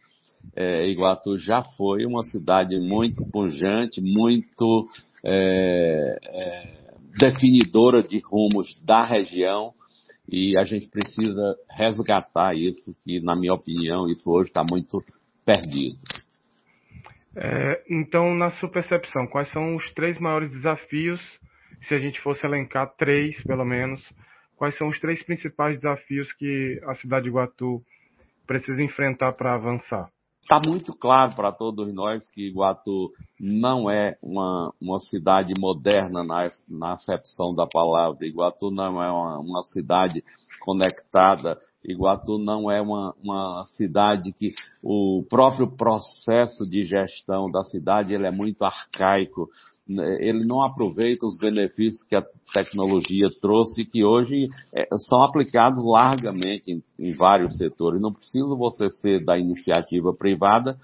É, 0.56 0.88
Iguatu 0.88 1.37
já 1.37 1.62
foi 1.76 2.06
uma 2.06 2.22
cidade 2.22 2.80
muito 2.80 3.22
pujante, 3.26 4.00
muito 4.00 4.88
é, 5.22 6.18
é, 6.25 6.75
definidora 7.18 8.02
de 8.02 8.18
rumos 8.20 8.75
da 8.82 9.04
região 9.04 9.75
e 10.26 10.56
a 10.56 10.64
gente 10.64 10.88
precisa 10.88 11.56
resgatar 11.68 12.56
isso, 12.56 12.96
que 13.04 13.20
na 13.20 13.37
minha 13.37 13.52
opinião 13.52 14.08
isso 14.08 14.30
hoje 14.30 14.49
está 14.49 14.64
muito 14.64 15.04
perdido. 15.44 15.99
É, 17.37 17.82
então, 17.88 18.34
na 18.34 18.50
sua 18.52 18.68
percepção, 18.68 19.26
quais 19.26 19.50
são 19.50 19.76
os 19.76 19.92
três 19.94 20.18
maiores 20.18 20.50
desafios, 20.50 21.20
se 21.82 21.94
a 21.94 21.99
gente 21.99 22.20
fosse 22.20 22.44
elencar 22.44 22.88
três, 22.96 23.40
pelo 23.44 23.64
menos, 23.64 24.02
quais 24.56 24.76
são 24.76 24.88
os 24.88 24.99
três 25.00 25.22
principais 25.22 25.76
desafios 25.76 26.32
que 26.34 26.80
a 26.84 26.94
cidade 26.96 27.25
de 27.25 27.28
Iguatu 27.30 27.82
precisa 28.46 28.82
enfrentar 28.82 29.32
para 29.32 29.54
avançar? 29.54 30.10
Está 30.42 30.61
muito 30.66 30.92
claro 30.94 31.35
para 31.35 31.52
todos 31.52 31.92
nós 31.94 32.28
que 32.30 32.49
Iguatu 32.49 33.12
não 33.38 33.88
é 33.90 34.16
uma, 34.20 34.73
uma 34.80 34.99
cidade 34.99 35.52
moderna 35.59 36.25
na, 36.25 36.49
na 36.68 36.92
acepção 36.92 37.54
da 37.54 37.66
palavra. 37.66 38.26
Iguatu 38.26 38.70
não 38.70 39.02
é 39.02 39.11
uma, 39.11 39.38
uma 39.38 39.62
cidade 39.62 40.25
conectada. 40.61 41.59
Iguatu 41.85 42.38
não 42.38 42.70
é 42.70 42.80
uma, 42.80 43.14
uma 43.23 43.64
cidade 43.64 44.32
que 44.32 44.52
o 44.82 45.25
próprio 45.28 45.70
processo 45.76 46.68
de 46.68 46.82
gestão 46.82 47.50
da 47.50 47.62
cidade 47.62 48.12
ele 48.12 48.26
é 48.26 48.32
muito 48.32 48.64
arcaico 48.64 49.49
ele 50.20 50.44
não 50.44 50.62
aproveita 50.62 51.26
os 51.26 51.37
benefícios 51.37 52.02
que 52.04 52.14
a 52.14 52.25
tecnologia 52.52 53.28
trouxe 53.40 53.85
que 53.85 54.04
hoje 54.04 54.49
é, 54.73 54.87
são 54.99 55.23
aplicados 55.23 55.85
largamente 55.85 56.70
em, 56.70 56.82
em, 56.99 57.14
vários 57.14 57.56
setores. 57.56 58.00
Não 58.00 58.12
precisa 58.12 58.54
você 58.54 58.88
ser 58.90 59.25
da 59.25 59.38
iniciativa 59.38 60.12
privada 60.14 60.78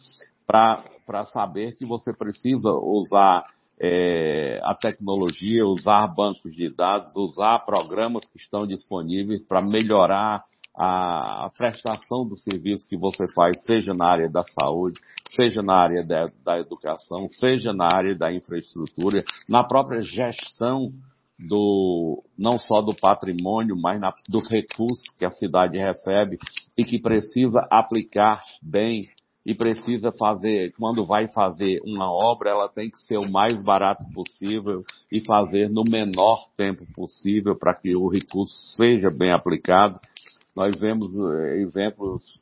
para 0.46 1.24
saber 1.32 1.76
que 1.76 1.84
você 1.84 2.12
precisa 2.12 2.70
usar 2.70 3.44
é, 3.78 4.60
a 4.62 4.74
tecnologia, 4.74 5.66
usar 5.66 6.06
bancos 6.08 6.54
de 6.54 6.74
dados, 6.74 7.14
usar 7.16 7.60
programas 7.60 8.24
que 8.28 8.38
estão 8.38 8.66
disponíveis 8.66 9.44
para 9.46 9.60
melhorar 9.60 10.44
a, 10.76 11.50
prestação 11.56 12.26
do 12.26 12.36
serviço 12.36 12.86
que 12.86 12.96
você 12.96 13.26
faz, 13.32 13.62
seja 13.64 13.94
na 13.94 14.06
área 14.06 14.28
da 14.28 14.42
saúde, 14.42 15.00
seja 15.34 15.62
na 15.62 15.74
área 15.74 16.04
da, 16.04 16.26
da 16.44 16.58
educação, 16.58 17.26
seja 17.28 17.72
na 17.72 17.86
área 17.86 18.14
da 18.14 18.32
infraestrutura, 18.32 19.24
na 19.48 19.64
própria 19.64 20.02
gestão 20.02 20.92
do 21.38 22.22
não 22.36 22.58
só 22.58 22.80
do 22.80 22.94
patrimônio, 22.94 23.76
mas 23.76 24.00
na, 24.00 24.12
dos 24.28 24.50
recursos 24.50 25.02
que 25.18 25.24
a 25.24 25.30
cidade 25.30 25.78
recebe 25.78 26.38
e 26.76 26.84
que 26.84 27.00
precisa 27.00 27.66
aplicar 27.70 28.42
bem 28.62 29.08
e 29.44 29.54
precisa 29.54 30.10
fazer, 30.18 30.72
quando 30.76 31.06
vai 31.06 31.28
fazer 31.28 31.80
uma 31.84 32.10
obra, 32.10 32.50
ela 32.50 32.68
tem 32.68 32.90
que 32.90 32.98
ser 33.02 33.16
o 33.16 33.30
mais 33.30 33.64
barato 33.64 34.04
possível 34.12 34.82
e 35.10 35.24
fazer 35.24 35.70
no 35.70 35.84
menor 35.88 36.48
tempo 36.56 36.84
possível 36.92 37.54
para 37.56 37.72
que 37.72 37.94
o 37.94 38.08
recurso 38.08 38.54
seja 38.74 39.08
bem 39.08 39.30
aplicado 39.30 40.00
nós 40.56 40.78
vemos 40.78 41.14
eh, 41.14 41.58
exemplos 41.58 42.40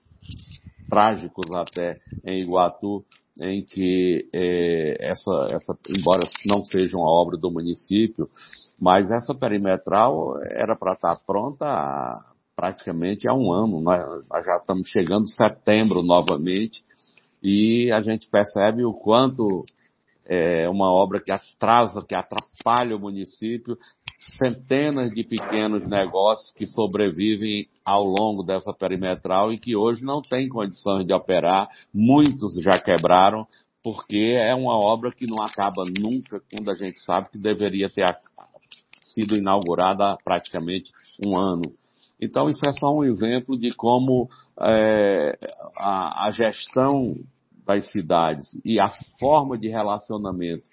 trágicos 0.89 1.53
até 1.55 1.99
em 2.25 2.43
Iguatu, 2.43 3.05
em 3.41 3.65
que 3.65 4.29
eh, 4.33 4.97
essa, 5.01 5.49
essa, 5.51 5.77
embora 5.89 6.29
não 6.47 6.63
seja 6.63 6.97
uma 6.97 7.11
obra 7.11 7.37
do 7.37 7.51
município, 7.51 8.29
mas 8.81 9.11
essa 9.11 9.35
perimetral 9.35 10.37
era 10.43 10.77
para 10.77 10.93
estar 10.93 11.17
pronta 11.27 11.67
há, 11.67 12.25
praticamente 12.55 13.29
há 13.29 13.35
um 13.35 13.53
ano. 13.53 13.81
Nós, 13.81 14.27
nós 14.29 14.47
já 14.47 14.57
estamos 14.57 14.89
chegando 14.89 15.29
setembro 15.29 16.03
novamente 16.03 16.85
e 17.43 17.91
a 17.93 18.01
gente 18.01 18.29
percebe 18.31 18.85
o 18.85 18.93
quanto 18.95 19.65
é 20.27 20.69
uma 20.69 20.91
obra 20.91 21.21
que 21.21 21.31
atrasa, 21.31 22.05
que 22.07 22.15
atrapalha 22.15 22.97
o 22.97 23.01
município, 23.01 23.77
centenas 24.19 25.11
de 25.13 25.25
pequenos 25.25 25.87
negócios 25.89 26.53
que 26.53 26.67
sobrevivem 26.67 27.69
ao 27.85 28.05
longo 28.05 28.43
dessa 28.43 28.73
perimetral 28.73 29.53
e 29.53 29.59
que 29.59 29.77
hoje 29.77 30.05
não 30.05 30.23
têm 30.23 30.49
condições 30.49 31.07
de 31.07 31.13
operar, 31.13 31.69
muitos 31.93 32.55
já 32.63 32.81
quebraram, 32.81 33.47
porque 33.83 34.37
é 34.39 34.55
uma 34.55 34.79
obra 34.79 35.13
que 35.13 35.27
não 35.27 35.43
acaba 35.43 35.85
nunca, 35.85 36.41
quando 36.51 36.71
a 36.71 36.75
gente 36.75 36.99
sabe 37.01 37.29
que 37.31 37.39
deveria 37.39 37.91
ter 37.91 38.17
sido 39.03 39.37
inaugurada 39.37 40.13
há 40.13 40.17
praticamente 40.17 40.91
um 41.25 41.39
ano. 41.39 41.71
Então, 42.21 42.49
isso 42.49 42.67
é 42.67 42.73
só 42.73 42.91
um 42.91 43.05
exemplo 43.05 43.59
de 43.59 43.73
como 43.75 44.29
é, 44.61 45.37
a, 45.77 46.27
a 46.27 46.31
gestão 46.31 47.17
das 47.67 47.91
cidades 47.91 48.59
e 48.65 48.79
a 48.79 48.89
forma 49.19 49.59
de 49.59 49.69
relacionamento 49.69 50.69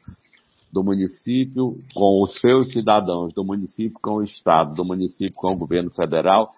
do 0.71 0.83
município 0.83 1.77
com 1.93 2.23
os 2.23 2.39
seus 2.39 2.71
cidadãos, 2.71 3.33
do 3.33 3.43
município 3.43 3.97
com 4.01 4.15
o 4.15 4.23
Estado, 4.23 4.73
do 4.73 4.85
município 4.85 5.35
com 5.35 5.53
o 5.53 5.57
governo 5.57 5.91
federal, 5.91 6.51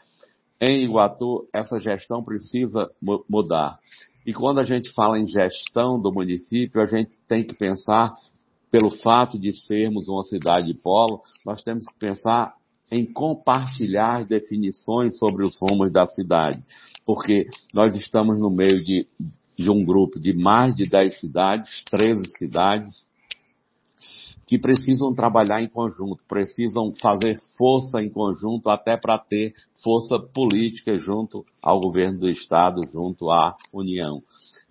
em 0.59 0.85
Iguatu, 0.85 1.47
essa 1.53 1.77
gestão 1.77 2.23
precisa 2.23 2.89
mudar. 3.29 3.77
E 4.25 4.33
quando 4.33 4.59
a 4.59 4.63
gente 4.63 4.91
fala 4.93 5.19
em 5.19 5.25
gestão 5.25 5.99
do 5.99 6.13
município, 6.13 6.81
a 6.81 6.85
gente 6.85 7.11
tem 7.27 7.43
que 7.43 7.53
pensar, 7.53 8.13
pelo 8.71 8.89
fato 8.89 9.37
de 9.37 9.51
sermos 9.51 10.07
uma 10.07 10.23
cidade 10.23 10.73
polo, 10.73 11.21
nós 11.45 11.61
temos 11.61 11.85
que 11.85 11.99
pensar 11.99 12.53
em 12.91 13.05
compartilhar 13.05 14.25
definições 14.25 15.17
sobre 15.17 15.45
os 15.45 15.59
rumos 15.59 15.91
da 15.91 16.05
cidade. 16.05 16.63
Porque 17.05 17.47
nós 17.73 17.95
estamos 17.95 18.39
no 18.39 18.49
meio 18.49 18.81
de 18.81 19.05
de 19.57 19.69
um 19.69 19.83
grupo 19.83 20.19
de 20.19 20.33
mais 20.33 20.73
de 20.75 20.89
10 20.89 21.19
cidades, 21.19 21.83
13 21.89 22.23
cidades, 22.37 23.07
que 24.45 24.57
precisam 24.57 25.13
trabalhar 25.13 25.61
em 25.61 25.67
conjunto, 25.67 26.23
precisam 26.27 26.93
fazer 27.01 27.39
força 27.57 28.01
em 28.01 28.09
conjunto 28.09 28.69
até 28.69 28.97
para 28.97 29.17
ter 29.17 29.53
força 29.83 30.19
política 30.19 30.97
junto 30.97 31.45
ao 31.61 31.79
governo 31.79 32.19
do 32.19 32.29
Estado, 32.29 32.81
junto 32.91 33.29
à 33.29 33.55
União. 33.71 34.21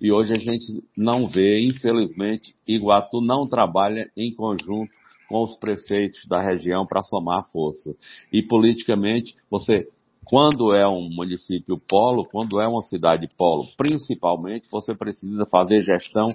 E 0.00 0.10
hoje 0.10 0.32
a 0.32 0.38
gente 0.38 0.82
não 0.96 1.26
vê, 1.26 1.60
infelizmente, 1.64 2.54
Iguatu 2.66 3.20
não 3.20 3.46
trabalha 3.46 4.10
em 4.16 4.34
conjunto 4.34 4.90
com 5.28 5.42
os 5.42 5.56
prefeitos 5.56 6.26
da 6.26 6.42
região 6.42 6.86
para 6.86 7.02
somar 7.02 7.48
força. 7.50 7.94
E 8.32 8.42
politicamente, 8.42 9.34
você, 9.50 9.88
quando 10.24 10.74
é 10.74 10.86
um 10.86 11.08
município 11.08 11.78
polo, 11.88 12.26
quando 12.26 12.60
é 12.60 12.66
uma 12.66 12.82
cidade 12.82 13.28
polo, 13.36 13.66
principalmente, 13.76 14.68
você 14.70 14.94
precisa 14.94 15.46
fazer 15.46 15.82
gestão 15.82 16.34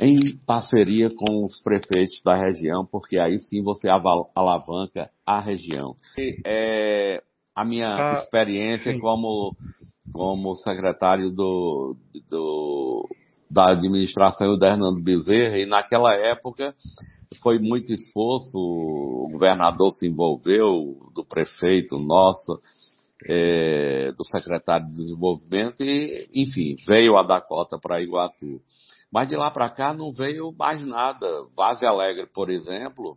em 0.00 0.36
parceria 0.46 1.10
com 1.10 1.44
os 1.44 1.60
prefeitos 1.62 2.20
da 2.24 2.36
região, 2.36 2.86
porque 2.86 3.18
aí 3.18 3.38
sim 3.38 3.62
você 3.62 3.88
alavanca 4.34 5.10
a 5.26 5.40
região. 5.40 5.96
E, 6.16 6.40
é, 6.44 7.22
a 7.54 7.64
minha 7.64 7.88
ah, 7.88 8.12
experiência 8.12 8.92
sim. 8.92 9.00
como, 9.00 9.56
como 10.12 10.54
secretário 10.54 11.30
do, 11.30 11.96
do, 12.30 13.08
da 13.50 13.72
administração 13.72 14.56
do 14.56 14.64
Hernando 14.64 15.02
Bezerra, 15.02 15.58
e 15.58 15.66
naquela 15.66 16.14
época 16.14 16.74
foi 17.42 17.58
muito 17.58 17.92
esforço, 17.92 18.56
o 18.56 19.28
governador 19.32 19.90
se 19.92 20.06
envolveu, 20.06 20.96
do 21.14 21.24
prefeito 21.24 21.98
nosso, 21.98 22.60
é, 23.26 24.12
do 24.12 24.24
secretário 24.24 24.86
de 24.86 24.94
desenvolvimento, 24.94 25.82
e, 25.82 26.28
enfim, 26.32 26.76
veio 26.86 27.16
a 27.16 27.22
Dakota 27.24 27.78
para 27.80 28.00
Iguatu. 28.00 28.60
Mas 29.10 29.28
de 29.28 29.36
lá 29.36 29.50
para 29.50 29.70
cá 29.70 29.94
não 29.94 30.12
veio 30.12 30.52
mais 30.52 30.84
nada. 30.86 31.26
Vaze 31.56 31.84
Alegre, 31.84 32.26
por 32.26 32.50
exemplo. 32.50 33.16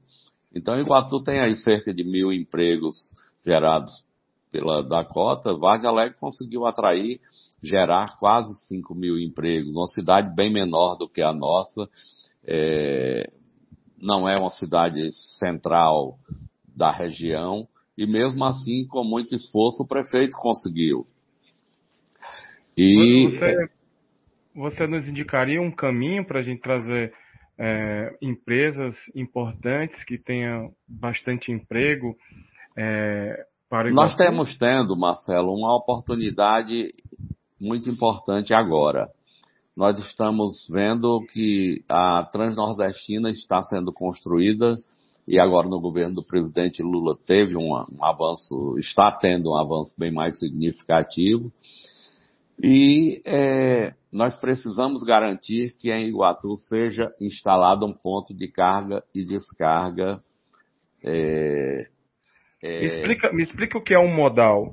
Então, 0.53 0.79
Iguatu 0.79 1.21
tem 1.21 1.39
aí 1.39 1.55
cerca 1.55 1.93
de 1.93 2.03
mil 2.03 2.31
empregos 2.31 2.95
gerados 3.45 3.91
pela 4.51 4.81
Dakota. 4.83 5.53
Vaze 5.57 5.86
Alegre 5.86 6.17
conseguiu 6.19 6.65
atrair, 6.65 7.19
gerar 7.62 8.17
quase 8.19 8.53
5 8.67 8.95
mil 8.95 9.19
empregos. 9.19 9.74
Uma 9.74 9.88
cidade 9.88 10.33
bem 10.33 10.51
menor 10.51 10.95
do 10.95 11.10
que 11.10 11.21
a 11.21 11.33
nossa. 11.33 11.89
É, 12.45 13.29
não 13.98 14.27
é 14.27 14.38
uma 14.39 14.50
cidade 14.50 15.12
central 15.39 16.17
da 16.75 16.91
região. 16.91 17.67
E 17.98 18.07
mesmo 18.07 18.43
assim, 18.45 18.88
com 18.88 19.03
muito 19.03 19.36
esforço, 19.36 19.83
o 19.83 19.88
prefeito 19.88 20.38
conseguiu. 20.38 21.05
E. 22.77 23.29
Você 23.29 23.80
você 24.55 24.88
nos 24.88 25.08
indicaria 25.08 25.62
um 25.62 25.72
caminho 25.72 26.25
para 26.25 26.39
a 26.39 26.43
gente 26.43 26.62
trazer 26.62 27.13
é, 27.58 28.17
empresas 28.22 28.96
importantes 29.15 30.03
que 30.03 30.17
tenham 30.17 30.72
bastante 30.88 31.51
emprego 31.51 32.15
é, 32.77 33.46
para 33.70 33.89
o 33.89 33.93
Nós 33.93 34.15
temos 34.15 34.58
tendo, 34.58 34.98
Marcelo, 34.98 35.53
uma 35.53 35.75
oportunidade 35.75 36.93
muito 37.60 37.89
importante 37.89 38.53
agora. 38.53 39.08
Nós 39.75 39.98
estamos 40.00 40.67
vendo 40.70 41.25
que 41.31 41.84
a 41.88 42.24
Transnordestina 42.25 43.29
está 43.29 43.62
sendo 43.63 43.93
construída 43.93 44.75
e 45.27 45.39
agora 45.39 45.70
no 45.70 45.79
governo 45.79 46.15
do 46.15 46.24
presidente 46.24 46.81
Lula 46.81 47.15
teve 47.25 47.55
um, 47.55 47.72
um 47.72 48.03
avanço, 48.03 48.77
está 48.79 49.12
tendo 49.12 49.51
um 49.51 49.55
avanço 49.55 49.93
bem 49.98 50.12
mais 50.12 50.38
significativo. 50.38 51.51
E 52.63 53.22
é, 53.25 53.93
nós 54.12 54.38
precisamos 54.38 55.03
garantir 55.03 55.75
que 55.77 55.91
em 55.91 56.08
Iguatu 56.08 56.58
seja 56.58 57.13
instalado 57.20 57.86
um 57.86 57.93
ponto 57.93 58.34
de 58.34 58.48
carga 58.48 59.03
e 59.13 59.24
descarga. 59.24 60.22
É, 61.03 61.81
é, 62.62 62.79
me, 62.79 62.86
explica, 62.86 63.34
me 63.34 63.43
explica 63.43 63.77
o 63.77 63.84
que 63.84 63.93
é 63.93 64.00
um 64.00 64.13
modal. 64.13 64.72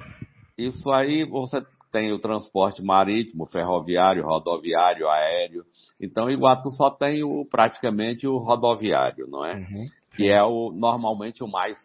Isso 0.56 0.90
aí 0.90 1.25
você 1.25 1.64
tem 1.91 2.12
o 2.12 2.19
transporte 2.19 2.82
marítimo, 2.82 3.47
ferroviário, 3.47 4.25
rodoviário, 4.25 5.08
aéreo. 5.08 5.64
Então, 6.00 6.28
Iguatu 6.28 6.71
só 6.71 6.91
tem 6.91 7.23
o, 7.23 7.47
praticamente 7.47 8.26
o 8.26 8.38
rodoviário, 8.38 9.26
não 9.28 9.45
é? 9.45 9.54
Uhum. 9.54 9.86
Que 10.14 10.28
é 10.28 10.43
o, 10.43 10.71
normalmente 10.73 11.43
o 11.43 11.49
mais 11.49 11.78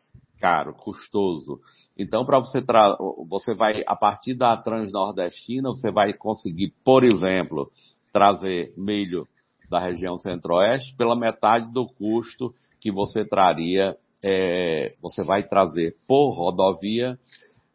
caro, 0.44 0.74
custoso. 0.74 1.62
Então, 1.98 2.26
para 2.26 2.38
você 2.38 2.62
tra 2.62 2.98
você 3.30 3.56
vai 3.56 3.82
a 3.88 3.96
partir 3.96 4.34
da 4.34 4.58
Transnordestina, 4.58 5.70
você 5.70 5.90
vai 5.90 6.12
conseguir, 6.12 6.74
por 6.84 7.06
exemplo, 7.06 7.72
trazer 8.12 8.74
milho 8.76 9.26
da 9.70 9.80
região 9.80 10.18
Centro-Oeste 10.18 10.98
pela 10.98 11.18
metade 11.18 11.72
do 11.72 11.88
custo 11.88 12.54
que 12.82 12.92
você 12.92 13.24
traria, 13.24 13.96
é, 14.22 14.90
você 15.02 15.24
vai 15.24 15.48
trazer 15.48 15.96
por 16.06 16.34
rodovia 16.34 17.18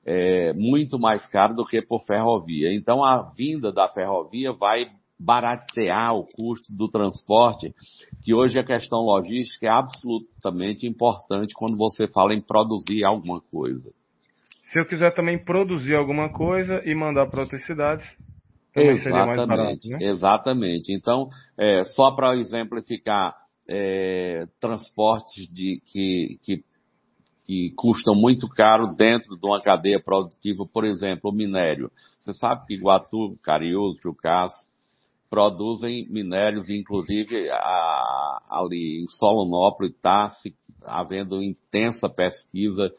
é, 0.04 0.52
muito 0.52 0.98
mais 0.98 1.26
caro 1.26 1.54
do 1.54 1.64
que 1.64 1.81
por 1.81 2.04
ferrovia. 2.04 2.74
Então, 2.74 3.02
a 3.02 3.33
vinda 3.35 3.72
da 3.72 3.88
ferrovia 3.88 4.52
vai 4.52 4.90
baratear 5.18 6.14
o 6.14 6.24
custo 6.24 6.72
do 6.72 6.88
transporte, 6.88 7.74
que 8.22 8.33
hoje 8.33 8.59
a 8.59 8.64
questão 8.64 9.00
logística 9.00 9.66
é 9.66 9.70
absolutamente 9.70 10.87
importante 10.87 11.54
quando 11.54 11.76
você 11.76 12.07
fala 12.07 12.35
em 12.35 12.40
produzir 12.40 13.04
alguma 13.04 13.40
coisa. 13.40 13.90
Se 14.72 14.78
eu 14.78 14.85
quiser 14.85 15.14
também 15.14 15.42
produzir 15.42 15.94
alguma 15.94 16.31
coisa 16.31 16.83
e 16.85 16.94
mandar 16.94 17.26
para 17.28 17.40
outras 17.40 17.64
cidades, 17.64 18.07
também 18.74 18.90
exatamente, 18.90 19.02
seria 19.02 19.26
mais 19.26 19.46
barato, 19.46 19.88
né? 19.88 19.98
Exatamente. 20.00 20.92
Então, 20.92 21.28
é, 21.57 21.85
só 21.85 22.12
para 22.12 22.37
exemplificar, 22.37 23.35
é, 23.68 24.46
transportes 24.61 25.48
de, 25.52 25.81
que, 25.87 26.38
que, 26.42 26.64
que 27.46 27.72
custam 27.76 28.14
muito 28.14 28.48
caro 28.48 28.94
dentro 28.94 29.37
de 29.37 29.46
uma 29.46 29.61
cadeia 29.61 30.00
produtiva, 30.00 30.64
por 30.66 30.85
exemplo, 30.85 31.31
o 31.31 31.35
minério. 31.35 31.90
Você 32.20 32.33
sabe 32.35 32.66
que 32.66 32.74
Iguatu, 32.74 33.38
Cariús, 33.42 33.98
Jucás, 34.02 34.52
produzem 35.30 36.06
minérios, 36.08 36.68
inclusive 36.68 37.50
a, 37.50 38.38
ali 38.48 39.02
em 39.02 39.08
Solonópolis 39.08 39.92
está 39.92 40.32
havendo 40.84 41.42
intensa 41.42 42.08
pesquisa, 42.08 42.90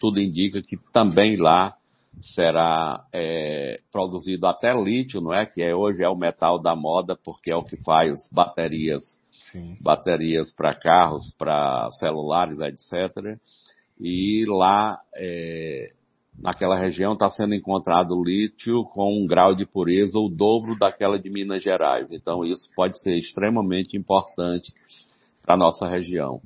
tudo 0.00 0.20
indica 0.20 0.62
que 0.62 0.76
também 0.92 1.36
lá 1.36 1.76
será 2.22 3.04
é, 3.12 3.80
produzido 3.92 4.46
até 4.46 4.72
lítio, 4.72 5.20
não 5.20 5.32
é? 5.32 5.46
Que 5.46 5.62
é, 5.62 5.74
hoje 5.74 6.02
é 6.02 6.08
o 6.08 6.16
metal 6.16 6.58
da 6.60 6.74
moda, 6.74 7.16
porque 7.16 7.50
é 7.50 7.56
o 7.56 7.64
que 7.64 7.76
faz 7.82 8.28
baterias, 8.32 9.02
Sim. 9.52 9.76
baterias 9.80 10.52
para 10.54 10.74
carros, 10.74 11.34
para 11.38 11.88
celulares, 11.98 12.58
etc. 12.60 13.38
E 13.98 14.44
lá 14.46 15.00
é, 15.14 15.92
naquela 16.38 16.78
região 16.78 17.12
está 17.12 17.28
sendo 17.30 17.54
encontrado 17.54 18.22
lítio 18.22 18.84
com 18.84 19.22
um 19.22 19.26
grau 19.26 19.54
de 19.54 19.66
pureza 19.66 20.18
o 20.18 20.28
dobro 20.28 20.78
daquela 20.78 21.18
de 21.18 21.30
Minas 21.30 21.62
Gerais. 21.62 22.08
Então 22.10 22.44
isso 22.44 22.68
pode 22.74 23.00
ser 23.02 23.16
extremamente 23.18 23.96
importante 23.96 24.72
para 25.42 25.54
a 25.54 25.58
nossa 25.58 25.88
região. 25.88 26.40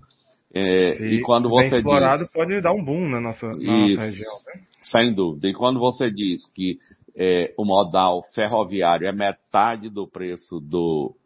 É, 0.53 1.03
e, 1.03 1.14
e, 1.16 1.20
quando 1.23 1.49
você 1.49 1.77
explorado 1.77 2.23
diz, 2.23 2.33
pode 2.33 2.61
dar 2.61 2.73
um 2.73 2.85
boom 2.85 3.09
na 3.09 3.20
nossa, 3.20 3.44
na 3.44 3.57
isso, 3.57 3.97
nossa 3.97 4.11
região. 4.11 4.33
Né? 4.47 4.62
Sem 4.83 5.12
dúvida. 5.12 5.49
E 5.49 5.53
quando 5.53 5.81
você 5.81 6.12
diz 6.12 6.47
que 6.53 6.79
é, 7.16 7.53
o 7.59 7.64
modal 7.64 8.23
ferroviário 8.35 9.09
é 9.09 9.12
metade 9.12 9.88
do 9.88 10.07
preço 10.07 10.61
do, 10.61 11.16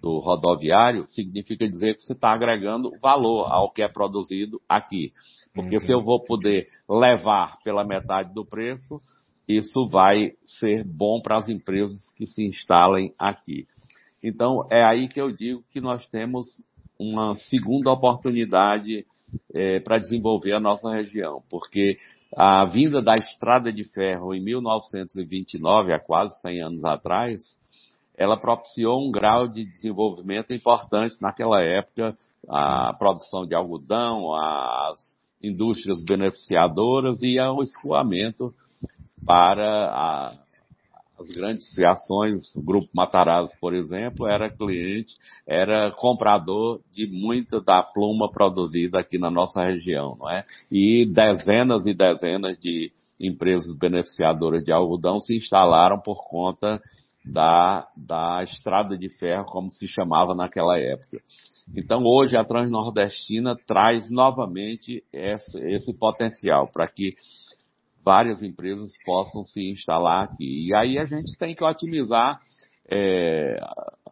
do 0.00 0.18
rodoviário, 0.20 1.04
significa 1.08 1.68
dizer 1.68 1.96
que 1.96 2.02
você 2.02 2.12
está 2.12 2.32
agregando 2.32 2.92
valor 3.00 3.46
ao 3.50 3.72
que 3.72 3.82
é 3.82 3.88
produzido 3.88 4.60
aqui. 4.68 5.12
Porque 5.54 5.76
uhum. 5.76 5.80
se 5.80 5.92
eu 5.92 6.02
vou 6.02 6.22
poder 6.24 6.66
levar 6.88 7.58
pela 7.62 7.84
metade 7.84 8.34
do 8.34 8.44
preço, 8.44 9.00
isso 9.48 9.86
vai 9.86 10.32
ser 10.44 10.84
bom 10.84 11.20
para 11.20 11.38
as 11.38 11.48
empresas 11.48 12.12
que 12.16 12.26
se 12.26 12.42
instalem 12.42 13.14
aqui. 13.18 13.66
Então, 14.22 14.66
é 14.70 14.82
aí 14.82 15.06
que 15.06 15.20
eu 15.20 15.30
digo 15.30 15.62
que 15.70 15.80
nós 15.80 16.06
temos 16.08 16.62
uma 16.98 17.34
segunda 17.34 17.92
oportunidade 17.92 19.06
é, 19.52 19.80
para 19.80 19.98
desenvolver 19.98 20.52
a 20.52 20.60
nossa 20.60 20.90
região, 20.90 21.42
porque 21.50 21.98
a 22.36 22.64
vinda 22.64 23.02
da 23.02 23.14
estrada 23.14 23.72
de 23.72 23.84
ferro 23.84 24.34
em 24.34 24.42
1929, 24.42 25.92
há 25.92 26.00
quase 26.00 26.40
100 26.40 26.62
anos 26.62 26.84
atrás, 26.84 27.42
ela 28.16 28.38
propiciou 28.38 29.06
um 29.06 29.10
grau 29.10 29.46
de 29.48 29.64
desenvolvimento 29.64 30.54
importante 30.54 31.20
naquela 31.20 31.62
época, 31.62 32.16
a 32.48 32.94
produção 32.94 33.46
de 33.46 33.54
algodão, 33.54 34.32
as 34.34 35.18
indústrias 35.46 36.02
beneficiadoras 36.02 37.22
e 37.22 37.38
ao 37.38 37.62
escoamento 37.62 38.54
para 39.24 39.86
a, 39.90 40.34
as 41.18 41.28
grandes 41.28 41.72
fiações. 41.74 42.54
O 42.54 42.62
Grupo 42.62 42.88
Matarazzo, 42.94 43.52
por 43.60 43.74
exemplo, 43.74 44.26
era 44.26 44.50
cliente, 44.50 45.14
era 45.46 45.90
comprador 45.92 46.80
de 46.92 47.06
muita 47.06 47.60
da 47.60 47.82
pluma 47.82 48.30
produzida 48.30 49.00
aqui 49.00 49.18
na 49.18 49.30
nossa 49.30 49.62
região, 49.64 50.16
não 50.18 50.30
é? 50.30 50.44
E 50.70 51.06
dezenas 51.06 51.86
e 51.86 51.94
dezenas 51.94 52.58
de 52.58 52.92
empresas 53.20 53.76
beneficiadoras 53.76 54.64
de 54.64 54.72
algodão 54.72 55.20
se 55.20 55.36
instalaram 55.36 56.00
por 56.00 56.28
conta 56.28 56.82
da, 57.24 57.88
da 57.96 58.42
estrada 58.42 58.98
de 58.98 59.08
ferro, 59.08 59.46
como 59.46 59.70
se 59.70 59.86
chamava 59.86 60.34
naquela 60.34 60.78
época. 60.78 61.20
Então, 61.76 62.02
hoje, 62.04 62.36
a 62.36 62.44
Transnordestina 62.44 63.56
traz 63.66 64.10
novamente 64.10 65.02
esse, 65.12 65.58
esse 65.58 65.92
potencial 65.94 66.68
para 66.70 66.86
que 66.86 67.10
várias 68.04 68.42
empresas 68.42 68.90
possam 69.04 69.44
se 69.44 69.70
instalar 69.70 70.24
aqui. 70.24 70.68
E 70.68 70.74
aí 70.74 70.98
a 70.98 71.06
gente 71.06 71.36
tem 71.38 71.54
que 71.54 71.64
otimizar 71.64 72.38
é, 72.90 73.56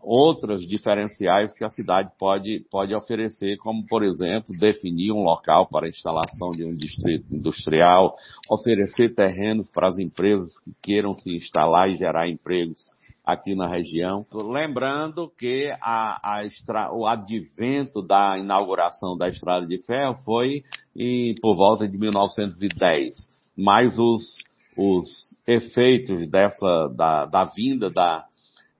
outras 0.02 0.62
diferenciais 0.62 1.54
que 1.54 1.64
a 1.64 1.68
cidade 1.68 2.10
pode, 2.18 2.64
pode 2.70 2.94
oferecer, 2.94 3.56
como, 3.58 3.86
por 3.86 4.02
exemplo, 4.02 4.56
definir 4.58 5.12
um 5.12 5.22
local 5.22 5.68
para 5.68 5.88
instalação 5.88 6.50
de 6.50 6.64
um 6.64 6.74
distrito 6.74 7.32
industrial, 7.34 8.16
oferecer 8.50 9.14
terrenos 9.14 9.70
para 9.70 9.88
as 9.88 9.98
empresas 9.98 10.58
que 10.60 10.72
queiram 10.82 11.14
se 11.14 11.36
instalar 11.36 11.90
e 11.90 11.96
gerar 11.96 12.28
empregos 12.28 12.90
aqui 13.24 13.54
na 13.54 13.68
região. 13.68 14.26
Lembrando 14.32 15.30
que 15.38 15.72
a, 15.80 16.20
a 16.22 16.44
extra, 16.44 16.92
o 16.92 17.06
advento 17.06 18.02
da 18.02 18.38
inauguração 18.38 19.16
da 19.16 19.28
Estrada 19.28 19.66
de 19.66 19.78
Ferro 19.84 20.18
foi 20.24 20.62
em, 20.96 21.34
por 21.40 21.54
volta 21.54 21.88
de 21.88 21.96
1910, 21.96 23.14
mas 23.56 23.98
os, 23.98 24.38
os 24.76 25.36
efeitos 25.46 26.28
dessa, 26.30 26.88
da, 26.94 27.26
da 27.26 27.44
vinda 27.44 27.90
da, 27.90 28.26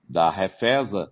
da 0.09 0.29
Refesa 0.29 1.11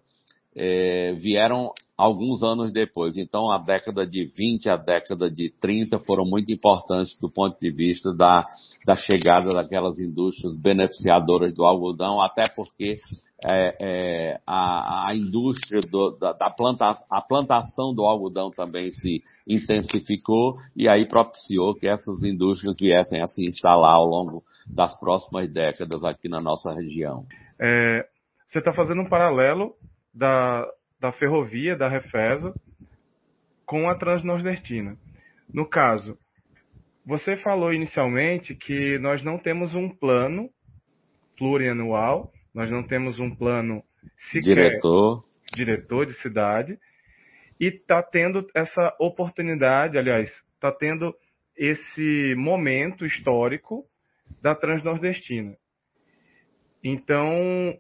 é, 0.56 1.14
vieram 1.14 1.72
alguns 2.02 2.42
anos 2.42 2.72
depois. 2.72 3.16
Então, 3.16 3.52
a 3.52 3.60
década 3.60 4.08
de 4.08 4.26
20, 4.26 4.68
a 4.68 4.76
década 4.76 5.30
de 5.30 5.52
30 5.62 6.00
foram 6.00 6.26
muito 6.26 6.52
importantes 6.52 7.16
do 7.20 7.30
ponto 7.30 7.60
de 7.60 7.70
vista 7.70 8.12
da, 8.12 8.44
da 8.84 8.96
chegada 8.96 9.54
daquelas 9.54 10.00
indústrias 10.00 10.56
beneficiadoras 10.58 11.54
do 11.54 11.64
algodão, 11.64 12.20
até 12.20 12.50
porque 12.50 13.00
é, 13.46 13.76
é, 13.80 14.40
a, 14.48 15.10
a, 15.10 15.16
indústria 15.16 15.80
do, 15.82 16.18
da, 16.20 16.34
da 16.34 16.50
planta, 16.50 16.92
a 17.08 17.22
plantação 17.22 17.94
do 17.94 18.04
algodão 18.04 18.50
também 18.50 18.92
se 18.92 19.22
intensificou 19.48 20.58
e 20.76 20.90
aí 20.90 21.08
propiciou 21.08 21.76
que 21.76 21.88
essas 21.88 22.24
indústrias 22.24 22.78
viessem 22.80 23.22
a 23.22 23.28
se 23.28 23.46
instalar 23.46 23.94
ao 23.94 24.08
longo 24.08 24.42
das 24.66 25.00
próximas 25.00 25.48
décadas 25.54 26.04
aqui 26.04 26.28
na 26.28 26.42
nossa 26.42 26.74
região. 26.74 27.26
É, 27.60 28.08
você 28.50 28.58
está 28.58 28.74
fazendo 28.74 29.02
um 29.02 29.10
paralelo 29.10 29.76
da, 30.12 30.66
da 31.02 31.12
ferrovia, 31.12 31.76
da 31.76 31.90
Refesa, 31.90 32.54
com 33.66 33.90
a 33.90 33.96
Transnordestina. 33.96 34.96
No 35.52 35.68
caso, 35.68 36.16
você 37.04 37.36
falou 37.38 37.74
inicialmente 37.74 38.54
que 38.54 39.00
nós 39.00 39.24
não 39.24 39.40
temos 39.40 39.74
um 39.74 39.90
plano 39.90 40.48
plurianual, 41.36 42.32
nós 42.54 42.70
não 42.70 42.84
temos 42.84 43.20
um 43.20 43.36
plano 43.36 43.84
sequer 44.32 44.54
diretor, 44.54 45.26
diretor 45.56 46.06
de 46.06 46.14
cidade, 46.22 46.78
e 47.60 47.66
está 47.66 48.04
tendo 48.04 48.48
essa 48.54 48.96
oportunidade, 49.00 49.98
aliás, 49.98 50.32
está 50.54 50.72
tendo 50.72 51.16
esse 51.58 52.36
momento 52.38 53.08
histórico 53.08 53.86
da 54.40 54.54
Transnordestina. 54.54 55.58
Então, 56.84 57.76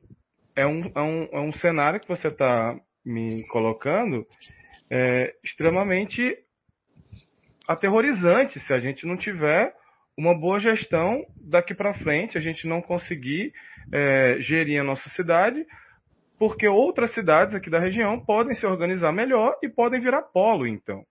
é 0.55 0.65
um, 0.65 0.91
é 0.95 1.01
um, 1.01 1.23
é 1.31 1.39
um 1.39 1.53
cenário 1.53 1.99
que 1.99 2.07
você 2.07 2.27
está 2.27 2.79
me 3.05 3.45
colocando 3.47 4.25
é, 4.89 5.33
extremamente 5.43 6.37
aterrorizante 7.67 8.59
se 8.59 8.73
a 8.73 8.79
gente 8.79 9.05
não 9.05 9.17
tiver 9.17 9.73
uma 10.17 10.37
boa 10.37 10.59
gestão 10.59 11.25
daqui 11.41 11.73
para 11.73 11.93
frente, 11.95 12.37
a 12.37 12.41
gente 12.41 12.67
não 12.67 12.81
conseguir 12.81 13.53
é, 13.91 14.37
gerir 14.39 14.79
a 14.79 14.83
nossa 14.83 15.09
cidade, 15.11 15.65
porque 16.37 16.67
outras 16.67 17.13
cidades 17.13 17.55
aqui 17.55 17.69
da 17.69 17.79
região 17.79 18.19
podem 18.19 18.55
se 18.55 18.65
organizar 18.65 19.11
melhor 19.11 19.57
e 19.63 19.69
podem 19.69 20.01
virar 20.01 20.23
polo, 20.23 20.67
então. 20.67 21.03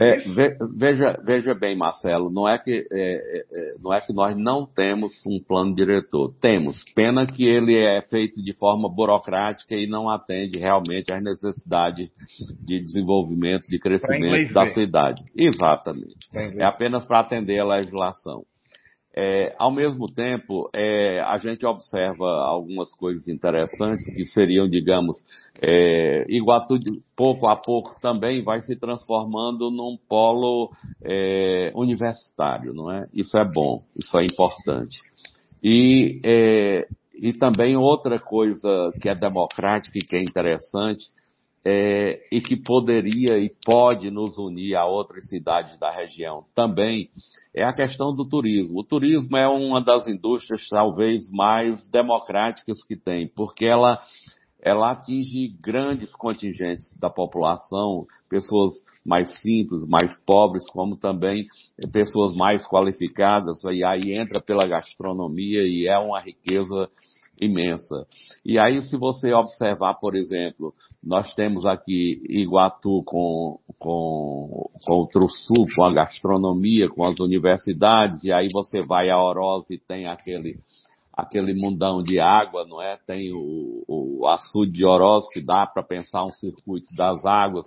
É, 0.00 0.24
veja, 0.76 1.20
veja 1.22 1.54
bem, 1.54 1.76
Marcelo, 1.76 2.30
não 2.30 2.48
é, 2.48 2.58
que, 2.58 2.86
é, 2.90 3.12
é, 3.12 3.44
é, 3.52 3.74
não 3.82 3.92
é 3.92 4.00
que 4.00 4.14
nós 4.14 4.34
não 4.34 4.64
temos 4.64 5.12
um 5.26 5.38
plano 5.38 5.74
diretor. 5.74 6.34
Temos. 6.40 6.82
Pena 6.94 7.26
que 7.26 7.46
ele 7.46 7.76
é 7.76 8.00
feito 8.00 8.42
de 8.42 8.54
forma 8.54 8.88
burocrática 8.88 9.74
e 9.74 9.86
não 9.86 10.08
atende 10.08 10.58
realmente 10.58 11.12
às 11.12 11.22
necessidades 11.22 12.08
de 12.64 12.80
desenvolvimento, 12.80 13.68
de 13.68 13.78
crescimento 13.78 14.54
da 14.54 14.68
cidade. 14.68 15.22
Exatamente. 15.36 16.16
É 16.34 16.64
apenas 16.64 17.04
para 17.06 17.20
atender 17.20 17.60
a 17.60 17.66
legislação. 17.66 18.44
É, 19.12 19.54
ao 19.58 19.72
mesmo 19.72 20.06
tempo, 20.06 20.70
é, 20.72 21.20
a 21.20 21.36
gente 21.38 21.66
observa 21.66 22.26
algumas 22.26 22.94
coisas 22.94 23.26
interessantes 23.26 24.04
que 24.14 24.24
seriam, 24.24 24.68
digamos, 24.68 25.16
é, 25.60 26.24
Iguatu, 26.28 26.78
pouco 27.16 27.48
a 27.48 27.56
pouco 27.56 27.96
também 28.00 28.44
vai 28.44 28.60
se 28.62 28.76
transformando 28.76 29.68
num 29.68 29.98
polo 30.08 30.70
é, 31.02 31.72
universitário, 31.74 32.72
não 32.72 32.90
é? 32.90 33.08
Isso 33.12 33.36
é 33.36 33.44
bom, 33.44 33.82
isso 33.96 34.16
é 34.16 34.24
importante. 34.24 34.98
E, 35.62 36.20
é, 36.24 36.86
e 37.14 37.32
também 37.32 37.76
outra 37.76 38.20
coisa 38.20 38.92
que 39.00 39.08
é 39.08 39.14
democrática 39.14 39.98
e 39.98 40.02
que 40.02 40.16
é 40.16 40.20
interessante 40.20 41.10
é, 41.64 42.20
e 42.32 42.40
que 42.40 42.56
poderia 42.56 43.38
e 43.38 43.52
pode 43.64 44.10
nos 44.10 44.38
unir 44.38 44.74
a 44.76 44.86
outras 44.86 45.28
cidades 45.28 45.78
da 45.78 45.90
região 45.90 46.44
também 46.54 47.10
é 47.54 47.62
a 47.62 47.72
questão 47.72 48.14
do 48.14 48.26
turismo. 48.26 48.80
O 48.80 48.84
turismo 48.84 49.36
é 49.36 49.46
uma 49.46 49.80
das 49.80 50.06
indústrias 50.06 50.66
talvez 50.70 51.28
mais 51.30 51.86
democráticas 51.90 52.82
que 52.84 52.96
tem, 52.96 53.28
porque 53.28 53.66
ela 53.66 54.00
ela 54.62 54.90
atinge 54.90 55.48
grandes 55.60 56.14
contingentes 56.14 56.94
da 56.98 57.08
população, 57.08 58.06
pessoas 58.28 58.72
mais 59.04 59.40
simples, 59.40 59.86
mais 59.88 60.18
pobres, 60.26 60.68
como 60.70 60.96
também 60.96 61.46
pessoas 61.90 62.34
mais 62.34 62.66
qualificadas, 62.66 63.64
e 63.64 63.82
aí 63.82 64.12
entra 64.12 64.40
pela 64.40 64.68
gastronomia 64.68 65.62
e 65.62 65.88
é 65.88 65.98
uma 65.98 66.20
riqueza 66.20 66.90
imensa. 67.40 68.06
E 68.44 68.58
aí, 68.58 68.82
se 68.82 68.96
você 68.96 69.32
observar, 69.32 69.94
por 69.94 70.14
exemplo, 70.14 70.74
nós 71.02 71.32
temos 71.34 71.64
aqui 71.64 72.22
Iguatu 72.28 73.02
com, 73.04 73.58
com, 73.78 74.70
com 74.84 74.92
o 74.92 75.06
Truçu, 75.06 75.66
com 75.74 75.82
a 75.82 75.92
gastronomia, 75.92 76.88
com 76.88 77.04
as 77.04 77.18
universidades, 77.18 78.22
e 78.24 78.32
aí 78.32 78.48
você 78.52 78.80
vai 78.82 79.10
a 79.10 79.16
Oroz 79.16 79.64
e 79.70 79.78
tem 79.78 80.06
aquele, 80.06 80.58
aquele 81.12 81.54
mundão 81.54 82.02
de 82.02 82.20
água, 82.20 82.66
não 82.66 82.82
é? 82.82 82.98
Tem 83.06 83.32
o, 83.32 83.84
o 83.88 84.26
açude 84.26 84.72
de 84.72 84.84
Oroz 84.84 85.26
que 85.32 85.40
dá 85.40 85.66
para 85.66 85.82
pensar 85.82 86.24
um 86.26 86.32
circuito 86.32 86.94
das 86.94 87.24
águas, 87.24 87.66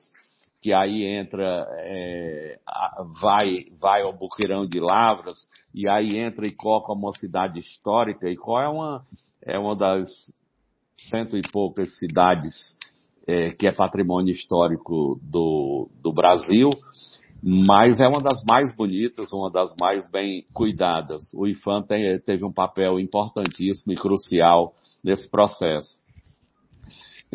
que 0.61 0.71
aí 0.71 1.03
entra, 1.03 1.67
é, 1.71 2.57
vai, 3.19 3.65
vai 3.81 4.01
ao 4.01 4.13
Buqueirão 4.13 4.65
de 4.65 4.79
Lavras, 4.79 5.35
e 5.73 5.89
aí 5.89 6.17
entra 6.17 6.47
Icó 6.47 6.79
como 6.79 7.07
uma 7.07 7.17
cidade 7.17 7.59
histórica. 7.59 8.29
Icó 8.29 8.61
é 8.61 8.69
uma, 8.69 9.03
é 9.45 9.57
uma 9.57 9.75
das 9.75 10.09
cento 10.97 11.37
e 11.37 11.41
poucas 11.51 11.97
cidades 11.97 12.53
é, 13.27 13.51
que 13.51 13.67
é 13.67 13.71
patrimônio 13.71 14.31
histórico 14.31 15.19
do, 15.21 15.89
do 16.01 16.11
Brasil, 16.11 16.69
mas 17.41 17.99
é 17.99 18.07
uma 18.07 18.21
das 18.21 18.43
mais 18.43 18.73
bonitas, 18.75 19.31
uma 19.33 19.51
das 19.51 19.73
mais 19.79 20.09
bem 20.09 20.45
cuidadas. 20.53 21.33
O 21.33 21.45
IFAM 21.45 21.83
tem, 21.83 22.19
teve 22.19 22.45
um 22.45 22.53
papel 22.53 22.99
importantíssimo 22.99 23.91
e 23.91 23.97
crucial 23.97 24.73
nesse 25.03 25.29
processo. 25.29 26.01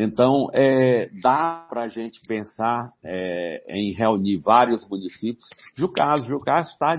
Então, 0.00 0.48
é, 0.52 1.10
dá 1.20 1.66
para 1.68 1.82
a 1.82 1.88
gente 1.88 2.20
pensar 2.26 2.92
é, 3.02 3.64
em 3.68 3.92
reunir 3.92 4.36
vários 4.36 4.88
municípios. 4.88 5.42
Jucás, 5.76 6.24
Jucás 6.24 6.68
está 6.68 6.96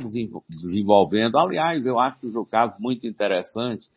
desenvolvendo, 0.50 1.38
aliás, 1.38 1.86
eu 1.86 1.98
acho 1.98 2.28
o 2.28 2.32
Jucás 2.32 2.74
muito 2.78 3.08
interessante, 3.08 3.88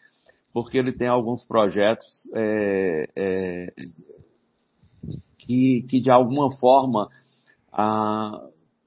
porque 0.53 0.77
ele 0.79 0.93
tem 0.93 1.09
alguns 1.09 1.47
projetos 1.47 2.07
é, 2.35 3.09
é, 3.17 3.73
que, 5.39 5.85
que, 5.89 6.01
de 6.01 6.11
alguma 6.11 6.51
forma, 6.59 7.09
ah, 7.73 8.39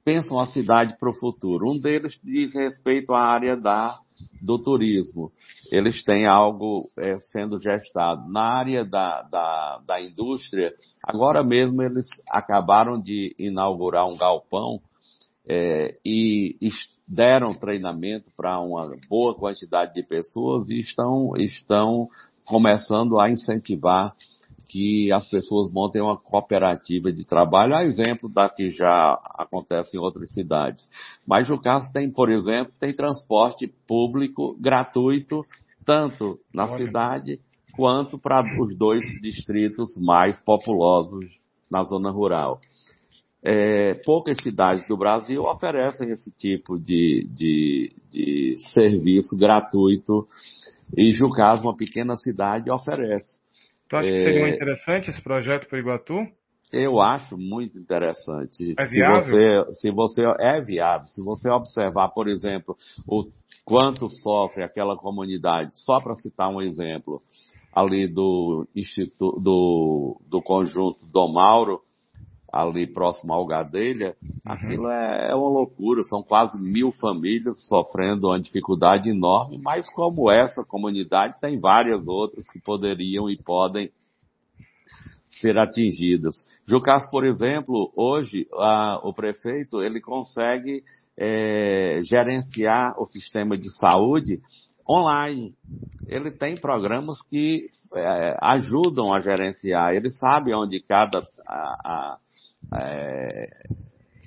pensam 0.04 0.40
a 0.40 0.46
cidade 0.46 0.96
para 1.00 1.10
o 1.10 1.16
futuro. 1.16 1.72
Um 1.72 1.80
deles 1.80 2.18
diz 2.24 2.54
respeito 2.54 3.14
à 3.14 3.22
área 3.22 3.58
da, 3.58 4.00
do 4.42 4.60
turismo. 4.60 5.32
Eles 5.72 6.04
têm 6.04 6.28
algo 6.28 6.88
é, 6.98 7.20
sendo 7.20 7.60
gestado. 7.60 8.32
Na 8.32 8.44
área 8.60 8.86
da, 8.86 9.24
da, 9.24 9.82
da 9.86 10.02
indústria, 10.02 10.72
agora 11.04 11.44
mesmo 11.44 11.82
eles 11.82 12.08
acabaram 12.30 13.02
de 13.02 13.36
inaugurar 13.40 14.08
um 14.08 14.16
galpão 14.16 14.80
é, 15.48 15.98
e 16.06 16.58
deram 17.08 17.54
treinamento 17.54 18.32
para 18.36 18.60
uma 18.60 18.96
boa 19.08 19.36
quantidade 19.36 19.94
de 19.94 20.04
pessoas 20.04 20.70
e 20.70 20.80
estão, 20.80 21.34
estão 21.38 22.10
começando 22.44 23.20
a 23.20 23.30
incentivar 23.30 24.16
que 24.68 25.12
as 25.12 25.30
pessoas 25.30 25.72
montem 25.72 26.02
uma 26.02 26.18
cooperativa 26.18 27.12
de 27.12 27.24
trabalho, 27.24 27.76
a 27.76 27.86
exemplo 27.86 28.28
da 28.28 28.50
que 28.50 28.72
já 28.72 29.14
acontece 29.36 29.96
em 29.96 30.00
outras 30.00 30.32
cidades. 30.32 30.90
Mas 31.26 31.50
o 31.50 31.58
caso 31.58 31.92
tem, 31.94 32.10
por 32.10 32.30
exemplo, 32.30 32.74
tem 32.80 32.94
transporte 32.94 33.68
público 33.88 34.58
gratuito, 34.60 35.46
tanto 35.86 36.40
na 36.54 36.66
Olha. 36.66 36.78
cidade 36.78 37.40
quanto 37.76 38.18
para 38.18 38.44
os 38.60 38.76
dois 38.76 39.06
distritos 39.22 39.98
mais 39.98 40.42
populosos 40.44 41.26
na 41.70 41.84
zona 41.84 42.10
rural. 42.10 42.60
É, 43.46 43.94
poucas 44.06 44.38
cidades 44.42 44.88
do 44.88 44.98
Brasil 44.98 45.44
oferecem 45.44 46.10
esse 46.10 46.32
tipo 46.32 46.80
de, 46.80 47.28
de, 47.32 47.92
de 48.10 48.58
serviço 48.70 49.38
gratuito 49.38 50.28
e 50.98 51.12
Jucás, 51.14 51.62
uma 51.62 51.76
pequena 51.76 52.16
cidade, 52.16 52.72
oferece. 52.72 53.40
Tu 53.88 53.96
acha 53.96 54.08
é, 54.08 54.12
que 54.12 54.18
seria 54.18 54.50
interessante 54.50 55.10
esse 55.12 55.22
projeto 55.22 55.68
para 55.68 55.80
Iguatu? 55.80 56.16
Eu 56.74 57.00
acho 57.00 57.38
muito 57.38 57.78
interessante. 57.78 58.74
É 58.78 58.86
viável? 58.86 59.22
Se 59.22 59.32
você, 59.32 59.74
se 59.74 59.92
você 59.92 60.24
é 60.40 60.62
viável, 60.62 61.06
se 61.06 61.22
você 61.22 61.50
observar, 61.50 62.10
por 62.10 62.28
exemplo, 62.28 62.76
o 63.08 63.30
quanto 63.64 64.10
sofre 64.10 64.64
aquela 64.64 64.98
comunidade, 64.98 65.72
só 65.74 66.02
para 66.02 66.16
citar 66.16 66.50
um 66.50 66.62
exemplo, 66.62 67.22
ali 67.74 68.08
do 68.08 68.68
instituto 68.76 69.40
do, 69.40 70.20
do 70.30 70.42
conjunto 70.42 71.06
do 71.06 71.28
Mauro, 71.28 71.82
ali 72.56 72.88
próximo 72.88 73.34
ao 73.34 73.46
Gadelha, 73.46 74.16
uhum. 74.24 74.52
aquilo 74.54 74.88
é, 74.90 75.32
é, 75.32 75.36
uma 75.36 75.50
loucura, 75.50 76.04
são 76.04 76.24
quase 76.24 76.58
mil 76.58 76.90
famílias 76.94 77.62
sofrendo 77.68 78.28
uma 78.28 78.40
dificuldade 78.40 79.10
enorme, 79.10 79.60
mas 79.62 79.90
como 79.90 80.32
essa 80.32 80.64
comunidade, 80.64 81.36
tem 81.42 81.60
várias 81.60 82.08
outras 82.08 82.48
que 82.48 82.62
poderiam 82.62 83.30
e 83.30 83.36
podem 83.36 83.92
ser 85.30 85.58
atingidas. 85.58 86.48
Jucás, 86.66 87.06
por 87.10 87.26
exemplo, 87.26 87.92
hoje 87.94 88.48
a, 88.54 89.02
o 89.04 89.14
prefeito 89.14 89.82
ele 89.82 90.00
consegue 90.00 90.82
é, 91.18 92.00
gerenciar 92.06 92.96
o 92.98 93.06
sistema 93.06 93.58
de 93.58 93.70
saúde 93.78 94.40
online. 94.90 95.54
Ele 96.08 96.32
tem 96.32 96.56
programas 96.56 97.22
que 97.24 97.68
é, 97.94 98.38
ajudam 98.40 99.14
a 99.14 99.20
gerenciar. 99.20 99.94
Ele 99.94 100.10
sabe 100.10 100.54
onde 100.54 100.80
cada 100.80 101.28
a, 101.46 101.76
a, 101.86 102.18
é, 102.74 103.50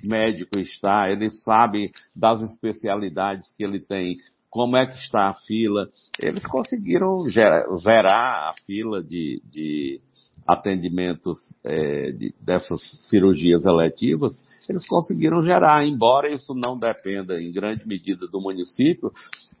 médico 0.03 0.59
está, 0.59 1.09
ele 1.09 1.29
sabe 1.29 1.91
das 2.15 2.41
especialidades 2.41 3.51
que 3.57 3.63
ele 3.63 3.79
tem, 3.79 4.17
como 4.49 4.77
é 4.77 4.85
que 4.85 4.95
está 4.95 5.29
a 5.29 5.33
fila. 5.33 5.87
Eles 6.19 6.43
conseguiram 6.43 7.19
zerar 7.29 8.49
a 8.49 8.53
fila 8.65 9.03
de, 9.03 9.41
de 9.45 10.01
atendimentos 10.47 11.37
é, 11.63 12.11
de, 12.11 12.33
dessas 12.41 12.81
cirurgias 13.09 13.63
eletivas, 13.65 14.43
eles 14.67 14.87
conseguiram 14.87 15.41
gerar, 15.41 15.85
embora 15.85 16.29
isso 16.29 16.53
não 16.53 16.77
dependa 16.77 17.41
em 17.41 17.51
grande 17.51 17.87
medida 17.87 18.27
do 18.27 18.39
município, 18.39 19.11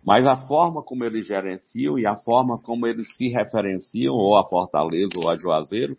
mas 0.05 0.25
a 0.25 0.37
forma 0.47 0.83
como 0.83 1.03
eles 1.03 1.25
gerenciam 1.25 1.97
e 1.97 2.05
a 2.05 2.15
forma 2.15 2.59
como 2.59 2.85
eles 2.85 3.07
se 3.17 3.27
referenciam, 3.27 4.13
ou 4.13 4.37
a 4.37 4.47
Fortaleza 4.47 5.13
ou 5.17 5.29
a 5.29 5.35
Juazeiro, 5.35 5.97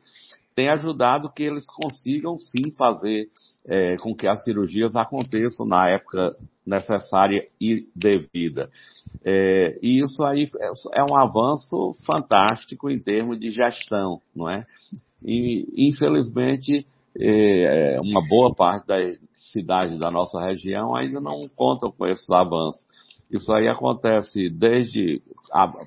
tem 0.54 0.68
ajudado 0.68 1.32
que 1.32 1.42
eles 1.42 1.66
consigam 1.66 2.36
sim 2.38 2.72
fazer 2.76 3.28
é, 3.66 3.96
com 3.98 4.14
que 4.14 4.26
as 4.26 4.42
cirurgias 4.42 4.96
aconteçam 4.96 5.66
na 5.66 5.88
época 5.88 6.36
necessária 6.66 7.46
e 7.60 7.88
devida. 7.94 8.70
É, 9.24 9.78
e 9.82 10.00
isso 10.02 10.22
aí 10.22 10.48
é, 10.60 11.00
é 11.00 11.04
um 11.04 11.16
avanço 11.16 11.94
fantástico 12.06 12.90
em 12.90 12.98
termos 12.98 13.38
de 13.38 13.50
gestão, 13.50 14.20
não 14.34 14.48
é? 14.48 14.64
E, 15.22 15.66
infelizmente, 15.76 16.86
é, 17.18 18.00
uma 18.00 18.26
boa 18.26 18.54
parte 18.54 18.86
das 18.86 19.18
cidades 19.52 19.98
da 19.98 20.10
nossa 20.10 20.40
região 20.40 20.94
ainda 20.94 21.20
não 21.20 21.48
contam 21.48 21.90
com 21.90 22.06
esses 22.06 22.28
avanços. 22.30 22.80
Isso 23.30 23.52
aí 23.52 23.68
acontece 23.68 24.50
desde 24.50 25.22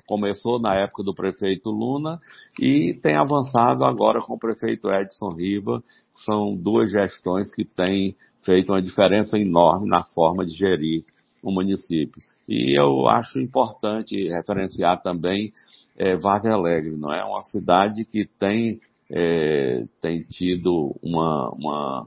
começou 0.06 0.58
na 0.58 0.74
época 0.74 1.02
do 1.02 1.14
prefeito 1.14 1.70
Luna 1.70 2.18
e 2.58 2.94
tem 3.02 3.16
avançado 3.16 3.84
agora 3.84 4.20
com 4.20 4.34
o 4.34 4.38
prefeito 4.38 4.88
Edson 4.88 5.28
Riva. 5.28 5.82
São 6.14 6.54
duas 6.54 6.90
gestões 6.90 7.54
que 7.54 7.64
têm 7.64 8.16
feito 8.42 8.72
uma 8.72 8.82
diferença 8.82 9.38
enorme 9.38 9.88
na 9.88 10.02
forma 10.02 10.44
de 10.44 10.52
gerir 10.52 11.04
o 11.42 11.50
município. 11.50 12.22
E 12.48 12.78
eu 12.78 13.06
acho 13.06 13.38
importante 13.38 14.28
referenciar 14.28 15.02
também 15.02 15.52
é, 15.96 16.16
Vargem 16.16 16.50
Alegre, 16.50 16.96
não 16.96 17.12
é? 17.12 17.24
Uma 17.24 17.42
cidade 17.42 18.04
que 18.04 18.26
tem, 18.38 18.80
é, 19.10 19.84
tem 20.00 20.22
tido 20.22 20.94
uma, 21.02 21.50
uma, 21.50 22.06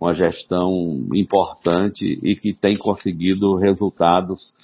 uma 0.00 0.12
gestão 0.12 1.06
importante 1.14 2.18
e 2.22 2.36
que 2.36 2.52
tem 2.52 2.76
conseguido 2.76 3.54
resultados 3.56 4.54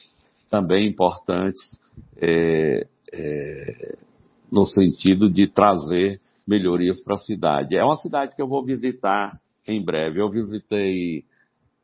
também 0.48 0.86
importantes 0.86 1.60
é, 2.16 2.86
é, 3.12 3.96
no 4.50 4.64
sentido 4.64 5.30
de 5.30 5.46
trazer 5.46 6.20
melhorias 6.46 7.02
para 7.02 7.16
a 7.16 7.18
cidade. 7.18 7.76
É 7.76 7.84
uma 7.84 7.96
cidade 7.96 8.34
que 8.34 8.42
eu 8.42 8.48
vou 8.48 8.64
visitar 8.64 9.38
em 9.66 9.84
breve. 9.84 10.20
Eu 10.20 10.30
visitei 10.30 11.24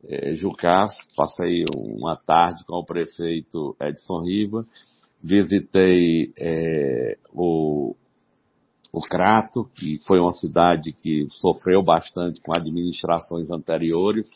é, 0.07 0.35
Jucás, 0.35 0.91
passei 1.15 1.65
uma 1.75 2.15
tarde 2.15 2.63
com 2.65 2.75
o 2.75 2.85
prefeito 2.85 3.75
Edson 3.81 4.21
Riva, 4.23 4.65
visitei 5.21 6.31
é, 6.37 7.17
o, 7.33 7.95
o 8.91 9.01
Crato, 9.01 9.69
que 9.75 9.99
foi 10.05 10.19
uma 10.19 10.31
cidade 10.31 10.93
que 10.93 11.25
sofreu 11.29 11.83
bastante 11.83 12.41
com 12.41 12.55
administrações 12.55 13.49
anteriores. 13.49 14.27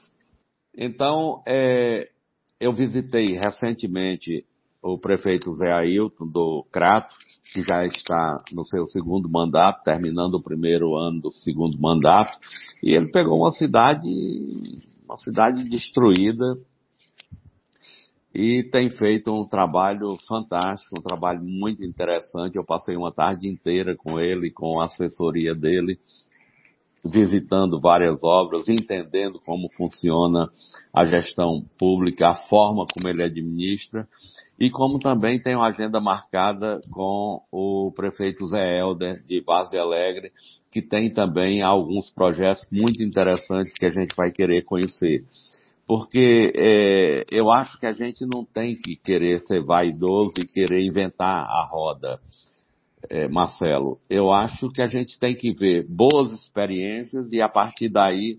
Então, 0.75 1.41
é, 1.47 2.09
eu 2.59 2.73
visitei 2.73 3.37
recentemente 3.37 4.45
o 4.81 4.97
prefeito 4.97 5.53
Zé 5.53 5.71
Ailton 5.71 6.27
do 6.27 6.65
Crato, 6.71 7.15
que 7.53 7.61
já 7.63 7.85
está 7.85 8.37
no 8.51 8.63
seu 8.65 8.85
segundo 8.85 9.29
mandato, 9.29 9.83
terminando 9.83 10.35
o 10.35 10.43
primeiro 10.43 10.95
ano 10.95 11.21
do 11.21 11.31
segundo 11.31 11.79
mandato, 11.79 12.37
e 12.83 12.93
ele 12.93 13.07
pegou 13.11 13.39
uma 13.39 13.51
cidade, 13.51 14.07
uma 15.05 15.17
cidade 15.17 15.63
destruída, 15.63 16.57
e 18.33 18.63
tem 18.63 18.89
feito 18.91 19.33
um 19.33 19.45
trabalho 19.45 20.15
fantástico, 20.27 20.99
um 20.99 21.01
trabalho 21.01 21.41
muito 21.41 21.83
interessante. 21.83 22.57
Eu 22.57 22.63
passei 22.63 22.95
uma 22.95 23.11
tarde 23.11 23.47
inteira 23.47 23.95
com 23.95 24.19
ele, 24.19 24.51
com 24.51 24.79
a 24.79 24.85
assessoria 24.85 25.55
dele, 25.55 25.99
visitando 27.05 27.79
várias 27.79 28.23
obras, 28.23 28.67
entendendo 28.67 29.39
como 29.45 29.69
funciona 29.73 30.49
a 30.93 31.05
gestão 31.05 31.63
pública, 31.77 32.29
a 32.29 32.35
forma 32.35 32.85
como 32.85 33.07
ele 33.07 33.23
administra, 33.23 34.07
e 34.59 34.69
como 34.69 34.99
também 34.99 35.41
tem 35.41 35.55
uma 35.55 35.67
agenda 35.67 36.01
marcada 36.01 36.81
com 36.91 37.41
o 37.51 37.93
prefeito 37.95 38.45
Zé 38.47 38.79
Helder 38.79 39.23
de 39.25 39.41
Base 39.41 39.77
Alegre, 39.77 40.31
que 40.69 40.81
tem 40.81 41.13
também 41.13 41.61
alguns 41.61 42.11
projetos 42.11 42.67
muito 42.71 43.01
interessantes 43.01 43.73
que 43.73 43.85
a 43.85 43.91
gente 43.91 44.13
vai 44.15 44.31
querer 44.31 44.63
conhecer. 44.63 45.23
Porque 45.87 46.51
é, 46.55 47.25
eu 47.31 47.49
acho 47.51 47.79
que 47.79 47.85
a 47.85 47.93
gente 47.93 48.25
não 48.25 48.45
tem 48.45 48.75
que 48.75 48.95
querer 48.97 49.39
ser 49.47 49.63
vaidoso 49.63 50.33
e 50.37 50.45
querer 50.45 50.85
inventar 50.85 51.45
a 51.45 51.67
roda 51.71 52.19
é, 53.09 53.27
Marcelo, 53.27 53.99
eu 54.09 54.31
acho 54.31 54.69
que 54.69 54.81
a 54.81 54.87
gente 54.87 55.19
tem 55.19 55.35
que 55.35 55.51
ver 55.51 55.85
boas 55.87 56.31
experiências 56.31 57.27
e 57.31 57.41
a 57.41 57.49
partir 57.49 57.89
daí 57.89 58.37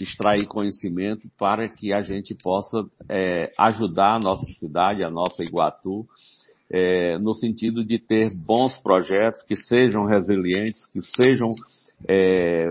extrair 0.00 0.46
conhecimento 0.46 1.28
para 1.38 1.68
que 1.68 1.92
a 1.92 2.02
gente 2.02 2.34
possa 2.34 2.84
é, 3.08 3.52
ajudar 3.56 4.14
a 4.14 4.18
nossa 4.18 4.46
cidade, 4.58 5.04
a 5.04 5.10
nossa 5.10 5.42
Iguatu, 5.42 6.06
é, 6.70 7.18
no 7.18 7.34
sentido 7.34 7.84
de 7.84 7.98
ter 7.98 8.34
bons 8.34 8.78
projetos 8.80 9.42
que 9.42 9.56
sejam 9.56 10.06
resilientes, 10.06 10.86
que 10.86 11.00
sejam 11.00 11.52
é, 12.08 12.66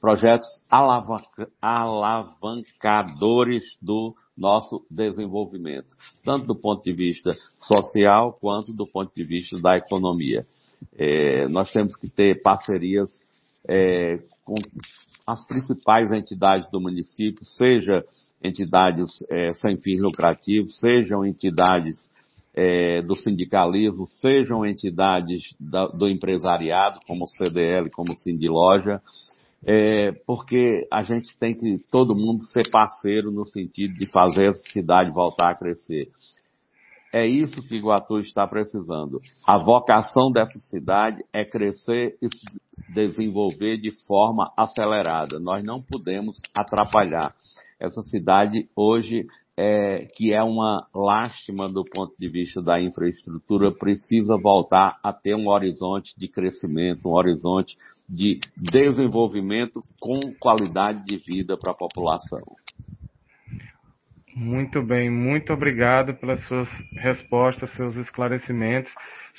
projetos 0.00 0.46
alavanca, 0.70 1.48
alavancadores 1.60 3.64
do 3.82 4.14
nosso 4.36 4.86
desenvolvimento, 4.90 5.96
tanto 6.24 6.46
do 6.46 6.54
ponto 6.54 6.84
de 6.84 6.92
vista 6.92 7.36
social 7.58 8.38
quanto 8.40 8.72
do 8.72 8.86
ponto 8.86 9.12
de 9.14 9.24
vista 9.24 9.60
da 9.60 9.76
economia. 9.76 10.46
É, 10.96 11.48
nós 11.48 11.72
temos 11.72 11.96
que 11.96 12.08
ter 12.08 12.40
parcerias 12.42 13.20
é, 13.66 14.20
com 14.44 14.54
as 15.26 15.44
principais 15.46 16.12
entidades 16.12 16.70
do 16.70 16.80
município, 16.80 17.44
seja 17.44 18.04
entidades 18.42 19.10
é, 19.28 19.52
sem 19.52 19.76
fins 19.76 20.00
lucrativos, 20.00 20.78
sejam 20.78 21.26
entidades 21.26 22.08
é, 22.54 23.02
do 23.02 23.14
sindicalismo, 23.14 24.08
sejam 24.08 24.64
entidades 24.64 25.54
da, 25.60 25.86
do 25.86 26.08
empresariado, 26.08 26.98
como 27.06 27.24
o 27.24 27.28
CDL, 27.28 27.90
como 27.90 28.14
o 28.14 28.16
Sindiloja, 28.16 29.02
é, 29.64 30.12
porque 30.26 30.86
a 30.90 31.02
gente 31.02 31.36
tem 31.38 31.54
que 31.54 31.78
todo 31.90 32.14
mundo 32.14 32.44
ser 32.44 32.70
parceiro 32.70 33.30
no 33.30 33.44
sentido 33.44 33.94
de 33.94 34.06
fazer 34.06 34.50
essa 34.50 34.62
cidade 34.70 35.10
voltar 35.10 35.50
a 35.50 35.54
crescer. 35.54 36.10
É 37.12 37.26
isso 37.26 37.66
que 37.66 37.76
Iguatu 37.76 38.18
está 38.20 38.46
precisando. 38.46 39.20
A 39.46 39.56
vocação 39.56 40.30
dessa 40.30 40.58
cidade 40.58 41.24
é 41.32 41.44
crescer 41.44 42.16
e 42.20 42.28
se 42.28 42.44
desenvolver 42.92 43.78
de 43.78 43.90
forma 44.06 44.52
acelerada. 44.56 45.38
Nós 45.40 45.64
não 45.64 45.82
podemos 45.82 46.36
atrapalhar. 46.54 47.34
Essa 47.80 48.02
cidade 48.02 48.68
hoje, 48.76 49.26
é, 49.56 50.06
que 50.14 50.34
é 50.34 50.42
uma 50.42 50.86
lástima 50.94 51.68
do 51.68 51.82
ponto 51.92 52.14
de 52.18 52.28
vista 52.28 52.60
da 52.60 52.80
infraestrutura, 52.80 53.72
precisa 53.72 54.36
voltar 54.36 54.98
a 55.02 55.12
ter 55.12 55.34
um 55.34 55.48
horizonte 55.48 56.12
de 56.18 56.28
crescimento, 56.28 57.08
um 57.08 57.14
horizonte 57.14 57.76
de 58.08 58.40
desenvolvimento 58.56 59.80
com 60.00 60.20
qualidade 60.40 61.04
de 61.04 61.18
vida 61.18 61.56
para 61.58 61.72
a 61.72 61.76
população. 61.76 62.42
Muito 64.34 64.82
bem, 64.82 65.10
muito 65.10 65.52
obrigado 65.52 66.14
pelas 66.14 66.42
suas 66.46 66.68
respostas, 66.92 67.70
seus 67.72 67.96
esclarecimentos, 67.96 68.92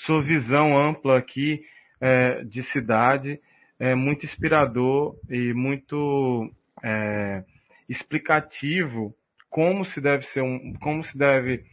sua 0.06 0.22
visão 0.22 0.78
ampla 0.78 1.18
aqui 1.18 1.62
é, 2.02 2.44
de 2.44 2.64
cidade, 2.72 3.40
é 3.80 3.96
muito 3.96 4.26
inspirador 4.26 5.16
e 5.30 5.54
muito 5.54 6.52
é, 6.84 7.44
explicativo 7.88 9.16
como 9.50 9.86
se 9.86 10.02
deve 10.02 10.26
ser 10.28 10.42
um, 10.42 10.74
como 10.82 11.04
se 11.06 11.18
deve 11.18 11.64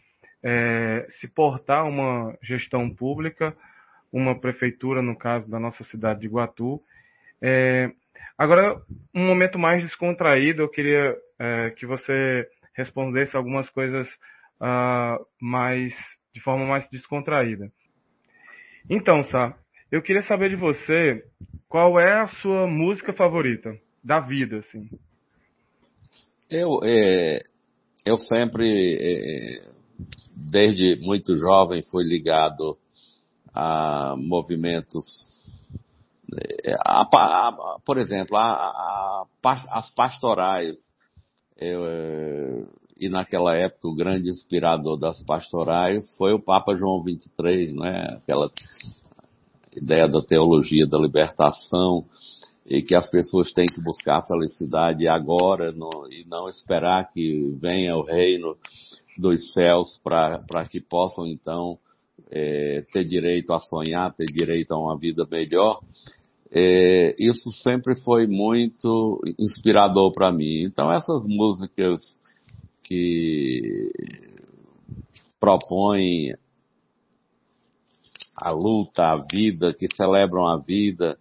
é, 0.43 1.07
se 1.21 1.29
portar 1.29 1.85
uma 1.85 2.37
gestão 2.43 2.89
pública, 2.89 3.57
uma 4.17 4.39
prefeitura, 4.41 5.03
no 5.03 5.17
caso 5.17 5.49
da 5.51 5.61
nossa 5.61 5.85
cidade 5.85 6.21
de 6.21 6.27
Iguatu. 6.27 6.81
É, 7.43 7.91
agora, 8.39 8.81
um 9.15 9.27
momento 9.27 9.59
mais 9.59 9.83
descontraído, 9.83 10.63
eu 10.63 10.69
queria 10.69 11.15
é, 11.39 11.71
que 11.71 11.87
você 11.87 12.49
respondesse 12.75 13.37
algumas 13.37 13.69
coisas 13.71 14.09
uh, 14.61 15.25
mais 15.41 15.95
de 16.35 16.41
forma 16.43 16.67
mais 16.67 16.89
descontraída. 16.91 17.71
Então, 18.89 19.25
Sá, 19.25 19.57
eu 19.91 20.03
queria 20.03 20.23
saber 20.27 20.51
de 20.51 20.57
você 20.57 21.25
qual 21.69 21.99
é 21.99 22.21
a 22.21 22.29
sua 22.43 22.67
música 22.67 23.13
favorita 23.13 23.77
da 24.05 24.21
vida, 24.21 24.59
assim. 24.59 24.89
Eu, 26.51 26.79
é, 26.85 27.41
eu 28.05 28.17
sempre, 28.17 28.97
é, 29.01 29.69
desde 30.31 30.97
muito 31.01 31.37
jovem, 31.37 31.83
fui 31.91 32.05
ligado 32.05 32.79
a 33.57 34.15
movimentos, 34.19 35.07
é, 36.63 36.75
a, 36.87 37.01
a, 37.03 37.79
por 37.85 37.97
exemplo, 37.97 38.37
a, 38.37 39.25
as 39.43 39.91
pastorais 39.95 40.77
eu, 41.57 41.87
é, 41.87 42.65
e 43.01 43.09
naquela 43.09 43.57
época 43.57 43.89
o 43.89 43.95
grande 43.95 44.29
inspirador 44.29 44.99
das 44.99 45.23
pastorais 45.23 46.13
foi 46.19 46.35
o 46.35 46.43
Papa 46.43 46.77
João 46.77 47.03
XXIII, 47.03 47.73
né? 47.73 48.19
Aquela 48.19 48.51
ideia 49.75 50.07
da 50.07 50.21
teologia 50.21 50.87
da 50.87 50.99
libertação 50.99 52.05
e 52.67 52.83
que 52.83 52.95
as 52.95 53.09
pessoas 53.09 53.53
têm 53.53 53.67
que 53.67 53.81
buscar 53.81 54.19
a 54.19 54.27
felicidade 54.27 55.09
agora 55.09 55.73
no, 55.73 56.09
e 56.11 56.27
não 56.29 56.49
esperar 56.49 57.11
que 57.13 57.57
venha 57.61 57.97
o 57.97 58.03
reino 58.03 58.57
dos 59.17 59.53
céus 59.53 59.99
para 60.03 60.67
que 60.69 60.81
possam 60.81 61.27
então 61.27 61.79
é, 62.31 62.85
ter 62.93 63.05
direito 63.05 63.53
a 63.53 63.59
sonhar, 63.59 64.15
ter 64.15 64.27
direito 64.27 64.73
a 64.73 64.79
uma 64.79 64.97
vida 64.99 65.27
melhor 65.31 65.81
é, 66.51 67.15
isso 67.19 67.51
sempre 67.63 67.95
foi 67.97 68.27
muito 68.27 69.21
inspirador 69.39 70.13
para 70.13 70.33
mim. 70.33 70.63
Então 70.63 70.93
essas 70.93 71.25
músicas 71.25 72.01
que 72.83 73.91
propõem 75.41 76.35
a 78.35 78.51
luta, 78.51 79.03
a 79.05 79.17
vida, 79.17 79.75
que 79.75 79.87
celebram 79.95 80.47
a 80.47 80.59
vida, 80.59 81.19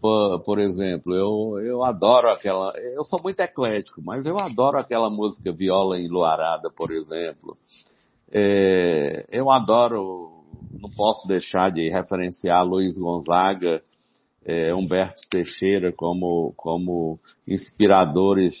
por, 0.00 0.40
por 0.40 0.58
exemplo, 0.58 1.14
eu, 1.14 1.60
eu 1.64 1.84
adoro 1.84 2.30
aquela. 2.30 2.72
Eu 2.78 3.04
sou 3.04 3.20
muito 3.22 3.40
eclético, 3.40 4.00
mas 4.02 4.24
eu 4.24 4.38
adoro 4.38 4.78
aquela 4.78 5.10
música 5.10 5.52
Viola 5.52 6.00
Enluarada, 6.00 6.70
por 6.70 6.90
exemplo. 6.90 7.56
É, 8.34 9.26
eu 9.30 9.50
adoro, 9.50 10.44
não 10.72 10.90
posso 10.90 11.28
deixar 11.28 11.70
de 11.70 11.88
referenciar 11.88 12.66
Luiz 12.66 12.98
Gonzaga 12.98 13.80
é, 14.44 14.74
Humberto 14.74 15.20
Teixeira 15.30 15.92
como, 15.92 16.52
como 16.56 17.18
inspiradores. 17.46 18.54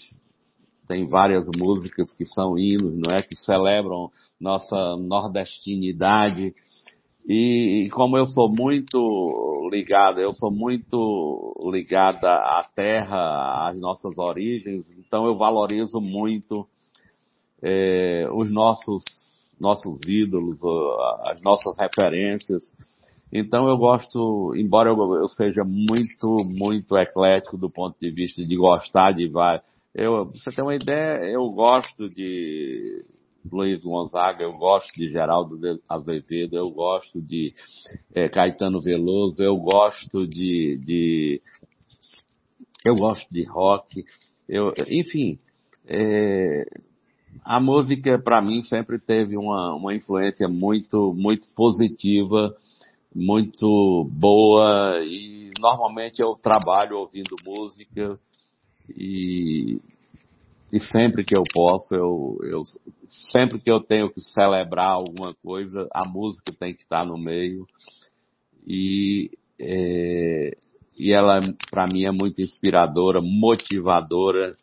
Tem 0.86 1.08
várias 1.08 1.46
músicas 1.58 2.12
que 2.12 2.24
são 2.24 2.58
hinos, 2.58 2.96
não 2.96 3.16
é? 3.16 3.22
Que 3.22 3.34
celebram 3.34 4.10
nossa 4.40 4.96
nordestinidade. 4.96 6.54
E, 7.26 7.86
e 7.86 7.90
como 7.90 8.18
eu 8.18 8.26
sou 8.26 8.48
muito 8.48 9.68
ligado, 9.72 10.20
eu 10.20 10.32
sou 10.32 10.50
muito 10.50 11.54
ligada 11.72 12.28
à 12.28 12.68
terra, 12.74 13.68
às 13.68 13.78
nossas 13.78 14.18
origens, 14.18 14.90
então 14.98 15.26
eu 15.26 15.36
valorizo 15.36 16.00
muito 16.00 16.68
é, 17.62 18.28
os 18.30 18.52
nossos, 18.52 19.02
nossos 19.64 20.00
ídolos, 20.06 20.60
as 21.24 21.40
nossas 21.42 21.74
referências. 21.76 22.76
Então 23.32 23.68
eu 23.68 23.76
gosto, 23.76 24.54
embora 24.54 24.90
eu, 24.90 25.28
seja 25.28 25.64
muito, 25.64 26.44
muito 26.44 26.96
eclético 26.96 27.56
do 27.56 27.70
ponto 27.70 27.96
de 27.98 28.10
vista 28.10 28.44
de 28.44 28.54
gostar 28.54 29.12
de 29.12 29.26
vários, 29.26 29.64
eu, 29.94 30.26
você 30.26 30.50
tem 30.50 30.62
uma 30.62 30.74
ideia, 30.74 31.24
eu 31.30 31.48
gosto 31.48 32.08
de 32.10 33.04
Luiz 33.50 33.80
Gonzaga, 33.82 34.42
eu 34.42 34.52
gosto 34.52 34.92
de 34.94 35.08
Geraldo 35.08 35.58
Azevedo, 35.88 36.56
eu 36.56 36.70
gosto 36.70 37.20
de 37.20 37.54
é, 38.14 38.28
Caetano 38.28 38.80
Veloso, 38.80 39.42
eu 39.42 39.56
gosto 39.56 40.26
de, 40.26 40.76
de 40.84 41.42
eu 42.84 42.96
gosto 42.96 43.32
de 43.32 43.44
rock, 43.44 44.04
eu, 44.48 44.72
enfim, 44.88 45.38
é, 45.86 46.64
a 47.42 47.58
música 47.58 48.18
para 48.18 48.42
mim 48.42 48.62
sempre 48.62 48.98
teve 48.98 49.36
uma, 49.36 49.74
uma 49.74 49.94
influência 49.94 50.48
muito, 50.48 51.14
muito 51.14 51.48
positiva 51.54 52.54
muito 53.14 54.08
boa 54.10 54.98
e 55.04 55.50
normalmente 55.60 56.20
eu 56.20 56.34
trabalho 56.34 56.98
ouvindo 56.98 57.36
música 57.44 58.18
e, 58.90 59.78
e 60.72 60.80
sempre 60.80 61.24
que 61.24 61.36
eu 61.38 61.44
posso, 61.52 61.94
eu, 61.94 62.36
eu, 62.42 62.62
sempre 63.30 63.60
que 63.60 63.70
eu 63.70 63.80
tenho 63.80 64.10
que 64.10 64.20
celebrar 64.20 64.88
alguma 64.88 65.32
coisa, 65.34 65.88
a 65.94 66.06
música 66.08 66.52
tem 66.58 66.74
que 66.74 66.82
estar 66.82 67.06
no 67.06 67.16
meio 67.16 67.64
e, 68.66 69.30
é, 69.60 70.56
e 70.98 71.12
ela 71.12 71.38
para 71.70 71.86
mim 71.86 72.04
é 72.04 72.10
muito 72.10 72.42
inspiradora, 72.42 73.20
motivadora 73.22 74.56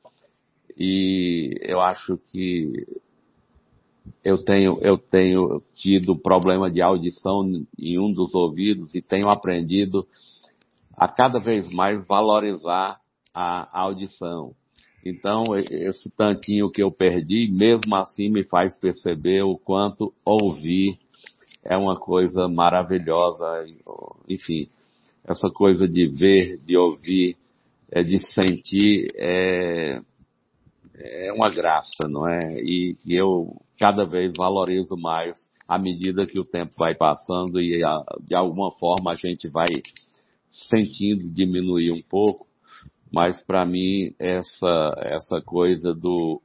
e 0.82 1.60
eu 1.62 1.80
acho 1.80 2.18
que 2.32 2.88
eu 4.24 4.44
tenho, 4.44 4.80
eu 4.82 4.98
tenho 4.98 5.62
tido 5.76 6.18
problema 6.18 6.72
de 6.72 6.82
audição 6.82 7.48
em 7.78 8.00
um 8.00 8.12
dos 8.12 8.34
ouvidos 8.34 8.96
e 8.96 9.02
tenho 9.02 9.30
aprendido 9.30 10.08
a 10.98 11.08
cada 11.08 11.38
vez 11.38 11.72
mais 11.72 12.04
valorizar 12.08 13.00
a 13.32 13.80
audição. 13.80 14.56
Então, 15.06 15.44
esse 15.70 16.10
tantinho 16.10 16.72
que 16.72 16.82
eu 16.82 16.92
perdi, 16.92 17.48
mesmo 17.48 17.96
assim 17.96 18.28
me 18.30 18.44
faz 18.44 18.76
perceber 18.76 19.44
o 19.44 19.60
quanto 19.60 20.12
ouvir 20.26 20.98
é 21.64 21.78
uma 21.78 21.96
coisa 21.96 22.48
maravilhosa. 22.48 23.68
Enfim, 24.28 24.68
essa 25.24 25.48
coisa 25.48 25.88
de 25.88 26.08
ver, 26.08 26.58
de 26.66 26.76
ouvir, 26.76 27.38
é 27.92 28.02
de 28.02 28.18
sentir, 28.34 29.12
é, 29.16 30.02
é 30.96 31.32
uma 31.34 31.50
graça, 31.50 32.08
não 32.08 32.28
é? 32.28 32.60
E, 32.62 32.98
e 33.06 33.16
eu 33.16 33.62
cada 33.80 34.06
vez 34.06 34.32
valorizo 34.36 34.96
mais 34.96 35.38
à 35.68 35.78
medida 35.80 36.28
que 36.28 36.40
o 36.40 36.44
tempo 36.44 36.74
vai 36.78 36.96
passando 36.96 37.62
e 37.62 37.84
a, 37.84 38.04
de 38.22 38.36
alguma 38.36 38.72
forma 38.78 39.12
a 39.12 39.16
gente 39.16 39.48
vai 39.48 39.70
sentindo 40.50 41.30
diminuir 41.30 41.92
um 41.92 42.02
pouco, 42.02 42.46
mas 43.12 43.42
para 43.44 43.66
mim 43.66 44.14
essa 44.20 44.94
essa 45.00 45.42
coisa 45.42 45.94
do 45.94 46.42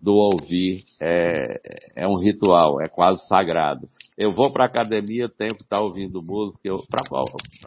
do 0.00 0.14
ouvir 0.14 0.84
é, 1.00 1.60
é 1.94 2.08
um 2.08 2.16
ritual, 2.16 2.80
é 2.80 2.88
quase 2.88 3.24
sagrado. 3.28 3.88
Eu 4.18 4.32
vou 4.32 4.52
para 4.52 4.64
academia, 4.64 5.28
tenho 5.28 5.54
que 5.54 5.62
estar 5.62 5.76
tá 5.76 5.82
ouvindo 5.82 6.20
música, 6.20 6.68
para 6.90 7.08
qual, 7.08 7.26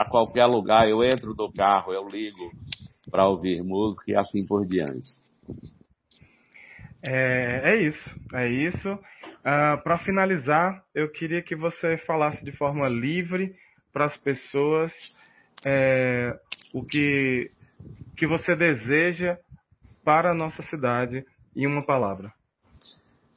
qualquer 0.10 0.46
lugar, 0.46 0.90
eu 0.90 1.02
entro 1.02 1.34
no 1.34 1.52
carro, 1.52 1.94
eu 1.94 2.06
ligo 2.10 2.52
para 3.10 3.30
ouvir 3.30 3.64
música 3.64 4.12
e 4.12 4.16
assim 4.16 4.46
por 4.46 4.66
diante. 4.68 5.12
É, 7.04 7.62
é 7.64 7.82
isso, 7.88 8.16
é 8.34 8.48
isso. 8.50 8.90
Uh, 8.90 9.00
ah, 9.44 9.82
para 9.84 10.00
finalizar, 10.00 10.84
eu 10.94 11.12
queria 11.12 11.42
que 11.44 11.56
você 11.56 11.98
falasse 12.08 12.44
de 12.44 12.52
forma 12.54 12.88
livre 12.90 13.54
para 13.94 14.06
as 14.06 14.18
pessoas 14.18 14.92
é, 15.64 16.38
o 16.74 16.84
que, 16.84 17.50
que 18.18 18.28
você 18.28 18.56
deseja 18.56 19.38
para 20.04 20.32
a 20.32 20.36
nossa 20.36 20.62
cidade 20.64 21.24
em 21.56 21.66
uma 21.68 21.86
palavra. 21.86 22.32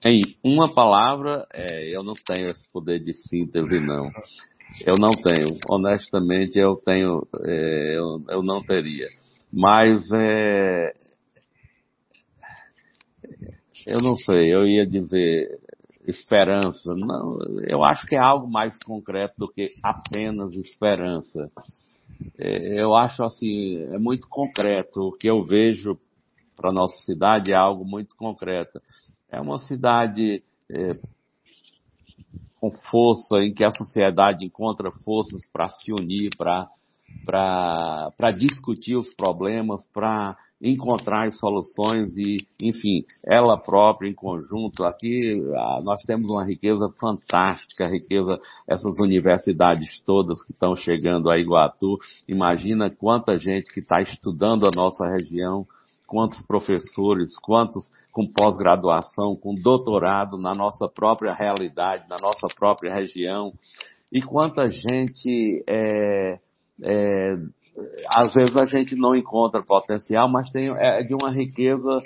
Em 0.05 0.23
uma 0.45 0.73
palavra, 0.73 1.47
é, 1.53 1.95
eu 1.95 2.03
não 2.03 2.15
tenho 2.15 2.51
esse 2.51 2.71
poder 2.73 3.01
de 3.01 3.13
síntese, 3.15 3.81
não. 3.81 4.11
Eu 4.87 4.97
não 4.97 5.11
tenho. 5.11 5.59
Honestamente, 5.69 6.59
eu 6.59 6.77
tenho, 6.77 7.27
é, 7.45 7.97
eu, 7.97 8.25
eu 8.29 8.43
não 8.43 8.63
teria. 8.63 9.09
Mas 9.53 10.09
é, 10.13 10.93
eu 13.89 13.99
não 13.99 14.17
sei, 14.17 14.55
eu 14.55 14.67
ia 14.67 14.87
dizer 14.87 15.61
esperança. 16.07 16.95
Não, 16.95 17.39
eu 17.67 17.85
acho 17.85 18.07
que 18.07 18.15
é 18.15 18.19
algo 18.19 18.49
mais 18.49 18.77
concreto 18.83 19.35
do 19.39 19.49
que 19.49 19.75
apenas 19.83 20.55
esperança. 20.55 21.51
é, 22.39 22.81
eu 22.81 22.95
acho 22.95 23.23
assim, 23.23 23.83
é 23.93 23.99
muito 23.99 24.29
concreto. 24.29 25.01
O 25.01 25.13
que 25.13 25.29
eu 25.29 25.45
vejo 25.45 25.99
para 26.57 26.71
a 26.71 26.73
nossa 26.73 26.97
cidade 27.03 27.53
é 27.53 27.57
algo 27.57 27.85
muito 27.85 28.17
concreto. 28.17 28.81
É 29.31 29.41
uma 29.41 29.59
cidade 29.59 30.43
é, 30.71 30.97
com 32.61 32.73
força, 32.91 33.39
em 33.39 33.53
que 33.53 33.63
a 33.63 33.71
sociedade 33.71 34.45
encontra 34.45 34.91
forças 34.91 35.49
para 35.53 35.69
se 35.69 35.93
unir, 35.93 36.31
para 36.37 38.31
discutir 38.37 38.97
os 38.97 39.15
problemas, 39.15 39.87
para 39.93 40.37
encontrar 40.61 41.33
soluções 41.33 42.17
e, 42.17 42.47
enfim, 42.61 43.05
ela 43.25 43.57
própria 43.57 44.09
em 44.09 44.15
conjunto. 44.15 44.85
Aqui 44.85 45.41
nós 45.83 46.03
temos 46.03 46.31
uma 46.31 46.45
riqueza 46.45 46.93
fantástica, 47.01 47.89
riqueza, 47.89 48.41
essas 48.67 48.99
universidades 48.99 50.01
todas 50.05 50.45
que 50.45 50.53
estão 50.53 50.75
chegando 50.75 51.31
a 51.31 51.39
Iguatu. 51.39 51.99
Imagina 52.27 52.91
quanta 52.91 53.39
gente 53.39 53.73
que 53.73 53.81
está 53.81 54.01
estudando 54.01 54.67
a 54.67 54.75
nossa 54.75 55.07
região, 55.07 55.67
quantos 56.07 56.43
professores, 56.43 57.39
quantos 57.39 57.91
com 58.11 58.27
pós-graduação, 58.27 59.37
com 59.37 59.55
doutorado 59.55 60.37
na 60.39 60.55
nossa 60.55 60.89
própria 60.89 61.35
realidade, 61.35 62.09
na 62.09 62.17
nossa 62.21 62.49
própria 62.57 62.93
região, 62.93 63.53
e 64.11 64.23
quanta 64.23 64.69
gente 64.69 65.63
é, 65.69 66.39
é, 66.83 67.37
às 68.09 68.33
vezes 68.35 68.57
a 68.57 68.67
gente 68.67 68.97
não 68.97 69.15
encontra 69.15 69.63
potencial, 69.63 70.29
mas 70.29 70.51
tem 70.51 70.69
é 70.77 71.03
de 71.03 71.15
uma 71.15 71.31
riqueza 71.31 71.99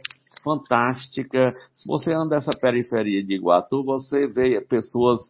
fantástica. 0.44 1.54
Se 1.74 1.86
você 1.86 2.12
anda 2.12 2.36
nessa 2.36 2.52
periferia 2.52 3.22
de 3.24 3.34
Iguatu, 3.34 3.84
você 3.84 4.26
vê 4.26 4.60
pessoas, 4.60 5.20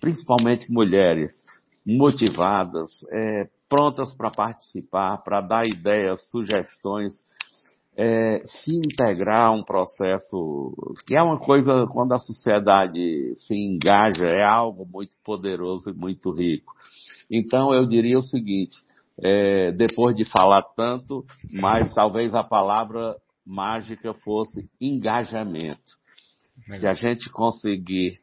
principalmente 0.00 0.70
mulheres, 0.70 1.32
motivadas, 1.84 2.90
é, 3.12 3.48
prontas 3.68 4.14
para 4.14 4.30
participar, 4.30 5.18
para 5.18 5.40
dar 5.40 5.66
ideias, 5.66 6.28
sugestões, 6.30 7.12
é, 7.96 8.42
se 8.44 8.72
integrar 8.72 9.46
a 9.46 9.52
um 9.52 9.64
processo 9.64 10.74
que 11.06 11.16
é 11.16 11.22
uma 11.22 11.38
coisa 11.38 11.86
quando 11.90 12.12
a 12.12 12.18
sociedade 12.18 13.32
se 13.36 13.54
engaja 13.54 14.26
é 14.26 14.44
algo 14.44 14.86
muito 14.92 15.16
poderoso 15.24 15.88
e 15.88 15.94
muito 15.94 16.30
rico. 16.30 16.74
Então 17.30 17.72
eu 17.72 17.86
diria 17.86 18.18
o 18.18 18.22
seguinte: 18.22 18.76
é, 19.22 19.72
depois 19.72 20.14
de 20.14 20.24
falar 20.24 20.62
tanto, 20.76 21.24
mas 21.50 21.92
talvez 21.94 22.34
a 22.34 22.44
palavra 22.44 23.16
mágica 23.44 24.12
fosse 24.12 24.68
engajamento. 24.80 25.96
Se 26.78 26.86
a 26.86 26.94
gente 26.94 27.30
conseguir 27.30 28.18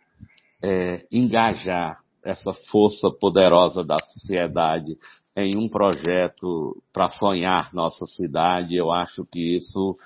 é, 0.61 1.05
engajar 1.11 1.99
essa 2.23 2.53
força 2.71 3.09
poderosa 3.19 3.83
da 3.83 3.97
sociedade 3.99 4.97
em 5.35 5.57
um 5.57 5.67
projeto 5.67 6.81
para 6.91 7.09
sonhar 7.09 7.73
nossa 7.73 8.05
cidade, 8.05 8.75
eu 8.75 8.91
acho 8.91 9.25
que 9.25 9.57
isso 9.57 9.97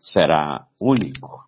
será 0.00 0.66
único, 0.80 1.44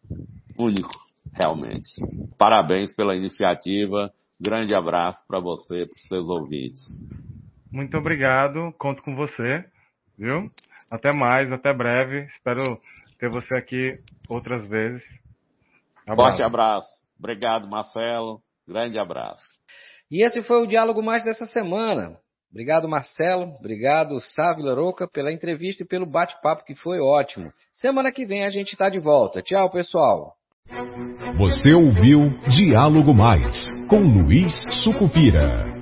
único, 0.58 0.94
realmente. 1.32 1.88
Parabéns 2.36 2.92
pela 2.94 3.14
iniciativa, 3.16 4.12
grande 4.40 4.74
abraço 4.74 5.24
para 5.26 5.40
você 5.40 5.82
e 5.82 5.86
para 5.86 5.96
os 5.96 6.08
seus 6.08 6.28
ouvintes. 6.28 6.82
Muito 7.70 7.96
obrigado, 7.96 8.72
conto 8.78 9.02
com 9.02 9.14
você, 9.14 9.64
viu? 10.18 10.50
Até 10.90 11.12
mais, 11.12 11.50
até 11.50 11.72
breve. 11.72 12.26
Espero 12.26 12.62
ter 13.18 13.28
você 13.28 13.54
aqui 13.54 13.98
outras 14.28 14.66
vezes. 14.68 15.02
Abraço. 16.06 16.28
Forte 16.28 16.42
abraço. 16.42 16.88
Obrigado, 17.18 17.68
Marcelo. 17.68 18.40
Grande 18.66 18.98
abraço. 18.98 19.44
E 20.10 20.24
esse 20.24 20.42
foi 20.42 20.62
o 20.62 20.66
Diálogo 20.66 21.02
Mais 21.02 21.24
dessa 21.24 21.46
semana. 21.46 22.16
Obrigado, 22.50 22.88
Marcelo. 22.88 23.54
Obrigado, 23.58 24.18
Sávio 24.20 24.64
Laroca, 24.64 25.08
pela 25.08 25.32
entrevista 25.32 25.82
e 25.82 25.86
pelo 25.86 26.06
bate-papo 26.06 26.64
que 26.64 26.74
foi 26.74 26.98
ótimo. 27.00 27.52
Semana 27.72 28.12
que 28.12 28.24
vem 28.24 28.44
a 28.44 28.50
gente 28.50 28.72
está 28.72 28.88
de 28.88 29.00
volta. 29.00 29.42
Tchau, 29.42 29.70
pessoal. 29.70 30.34
Você 31.36 31.72
ouviu 31.74 32.30
Diálogo 32.48 33.12
Mais 33.12 33.68
com 33.88 34.00
Luiz 34.00 34.52
Sucupira. 34.82 35.75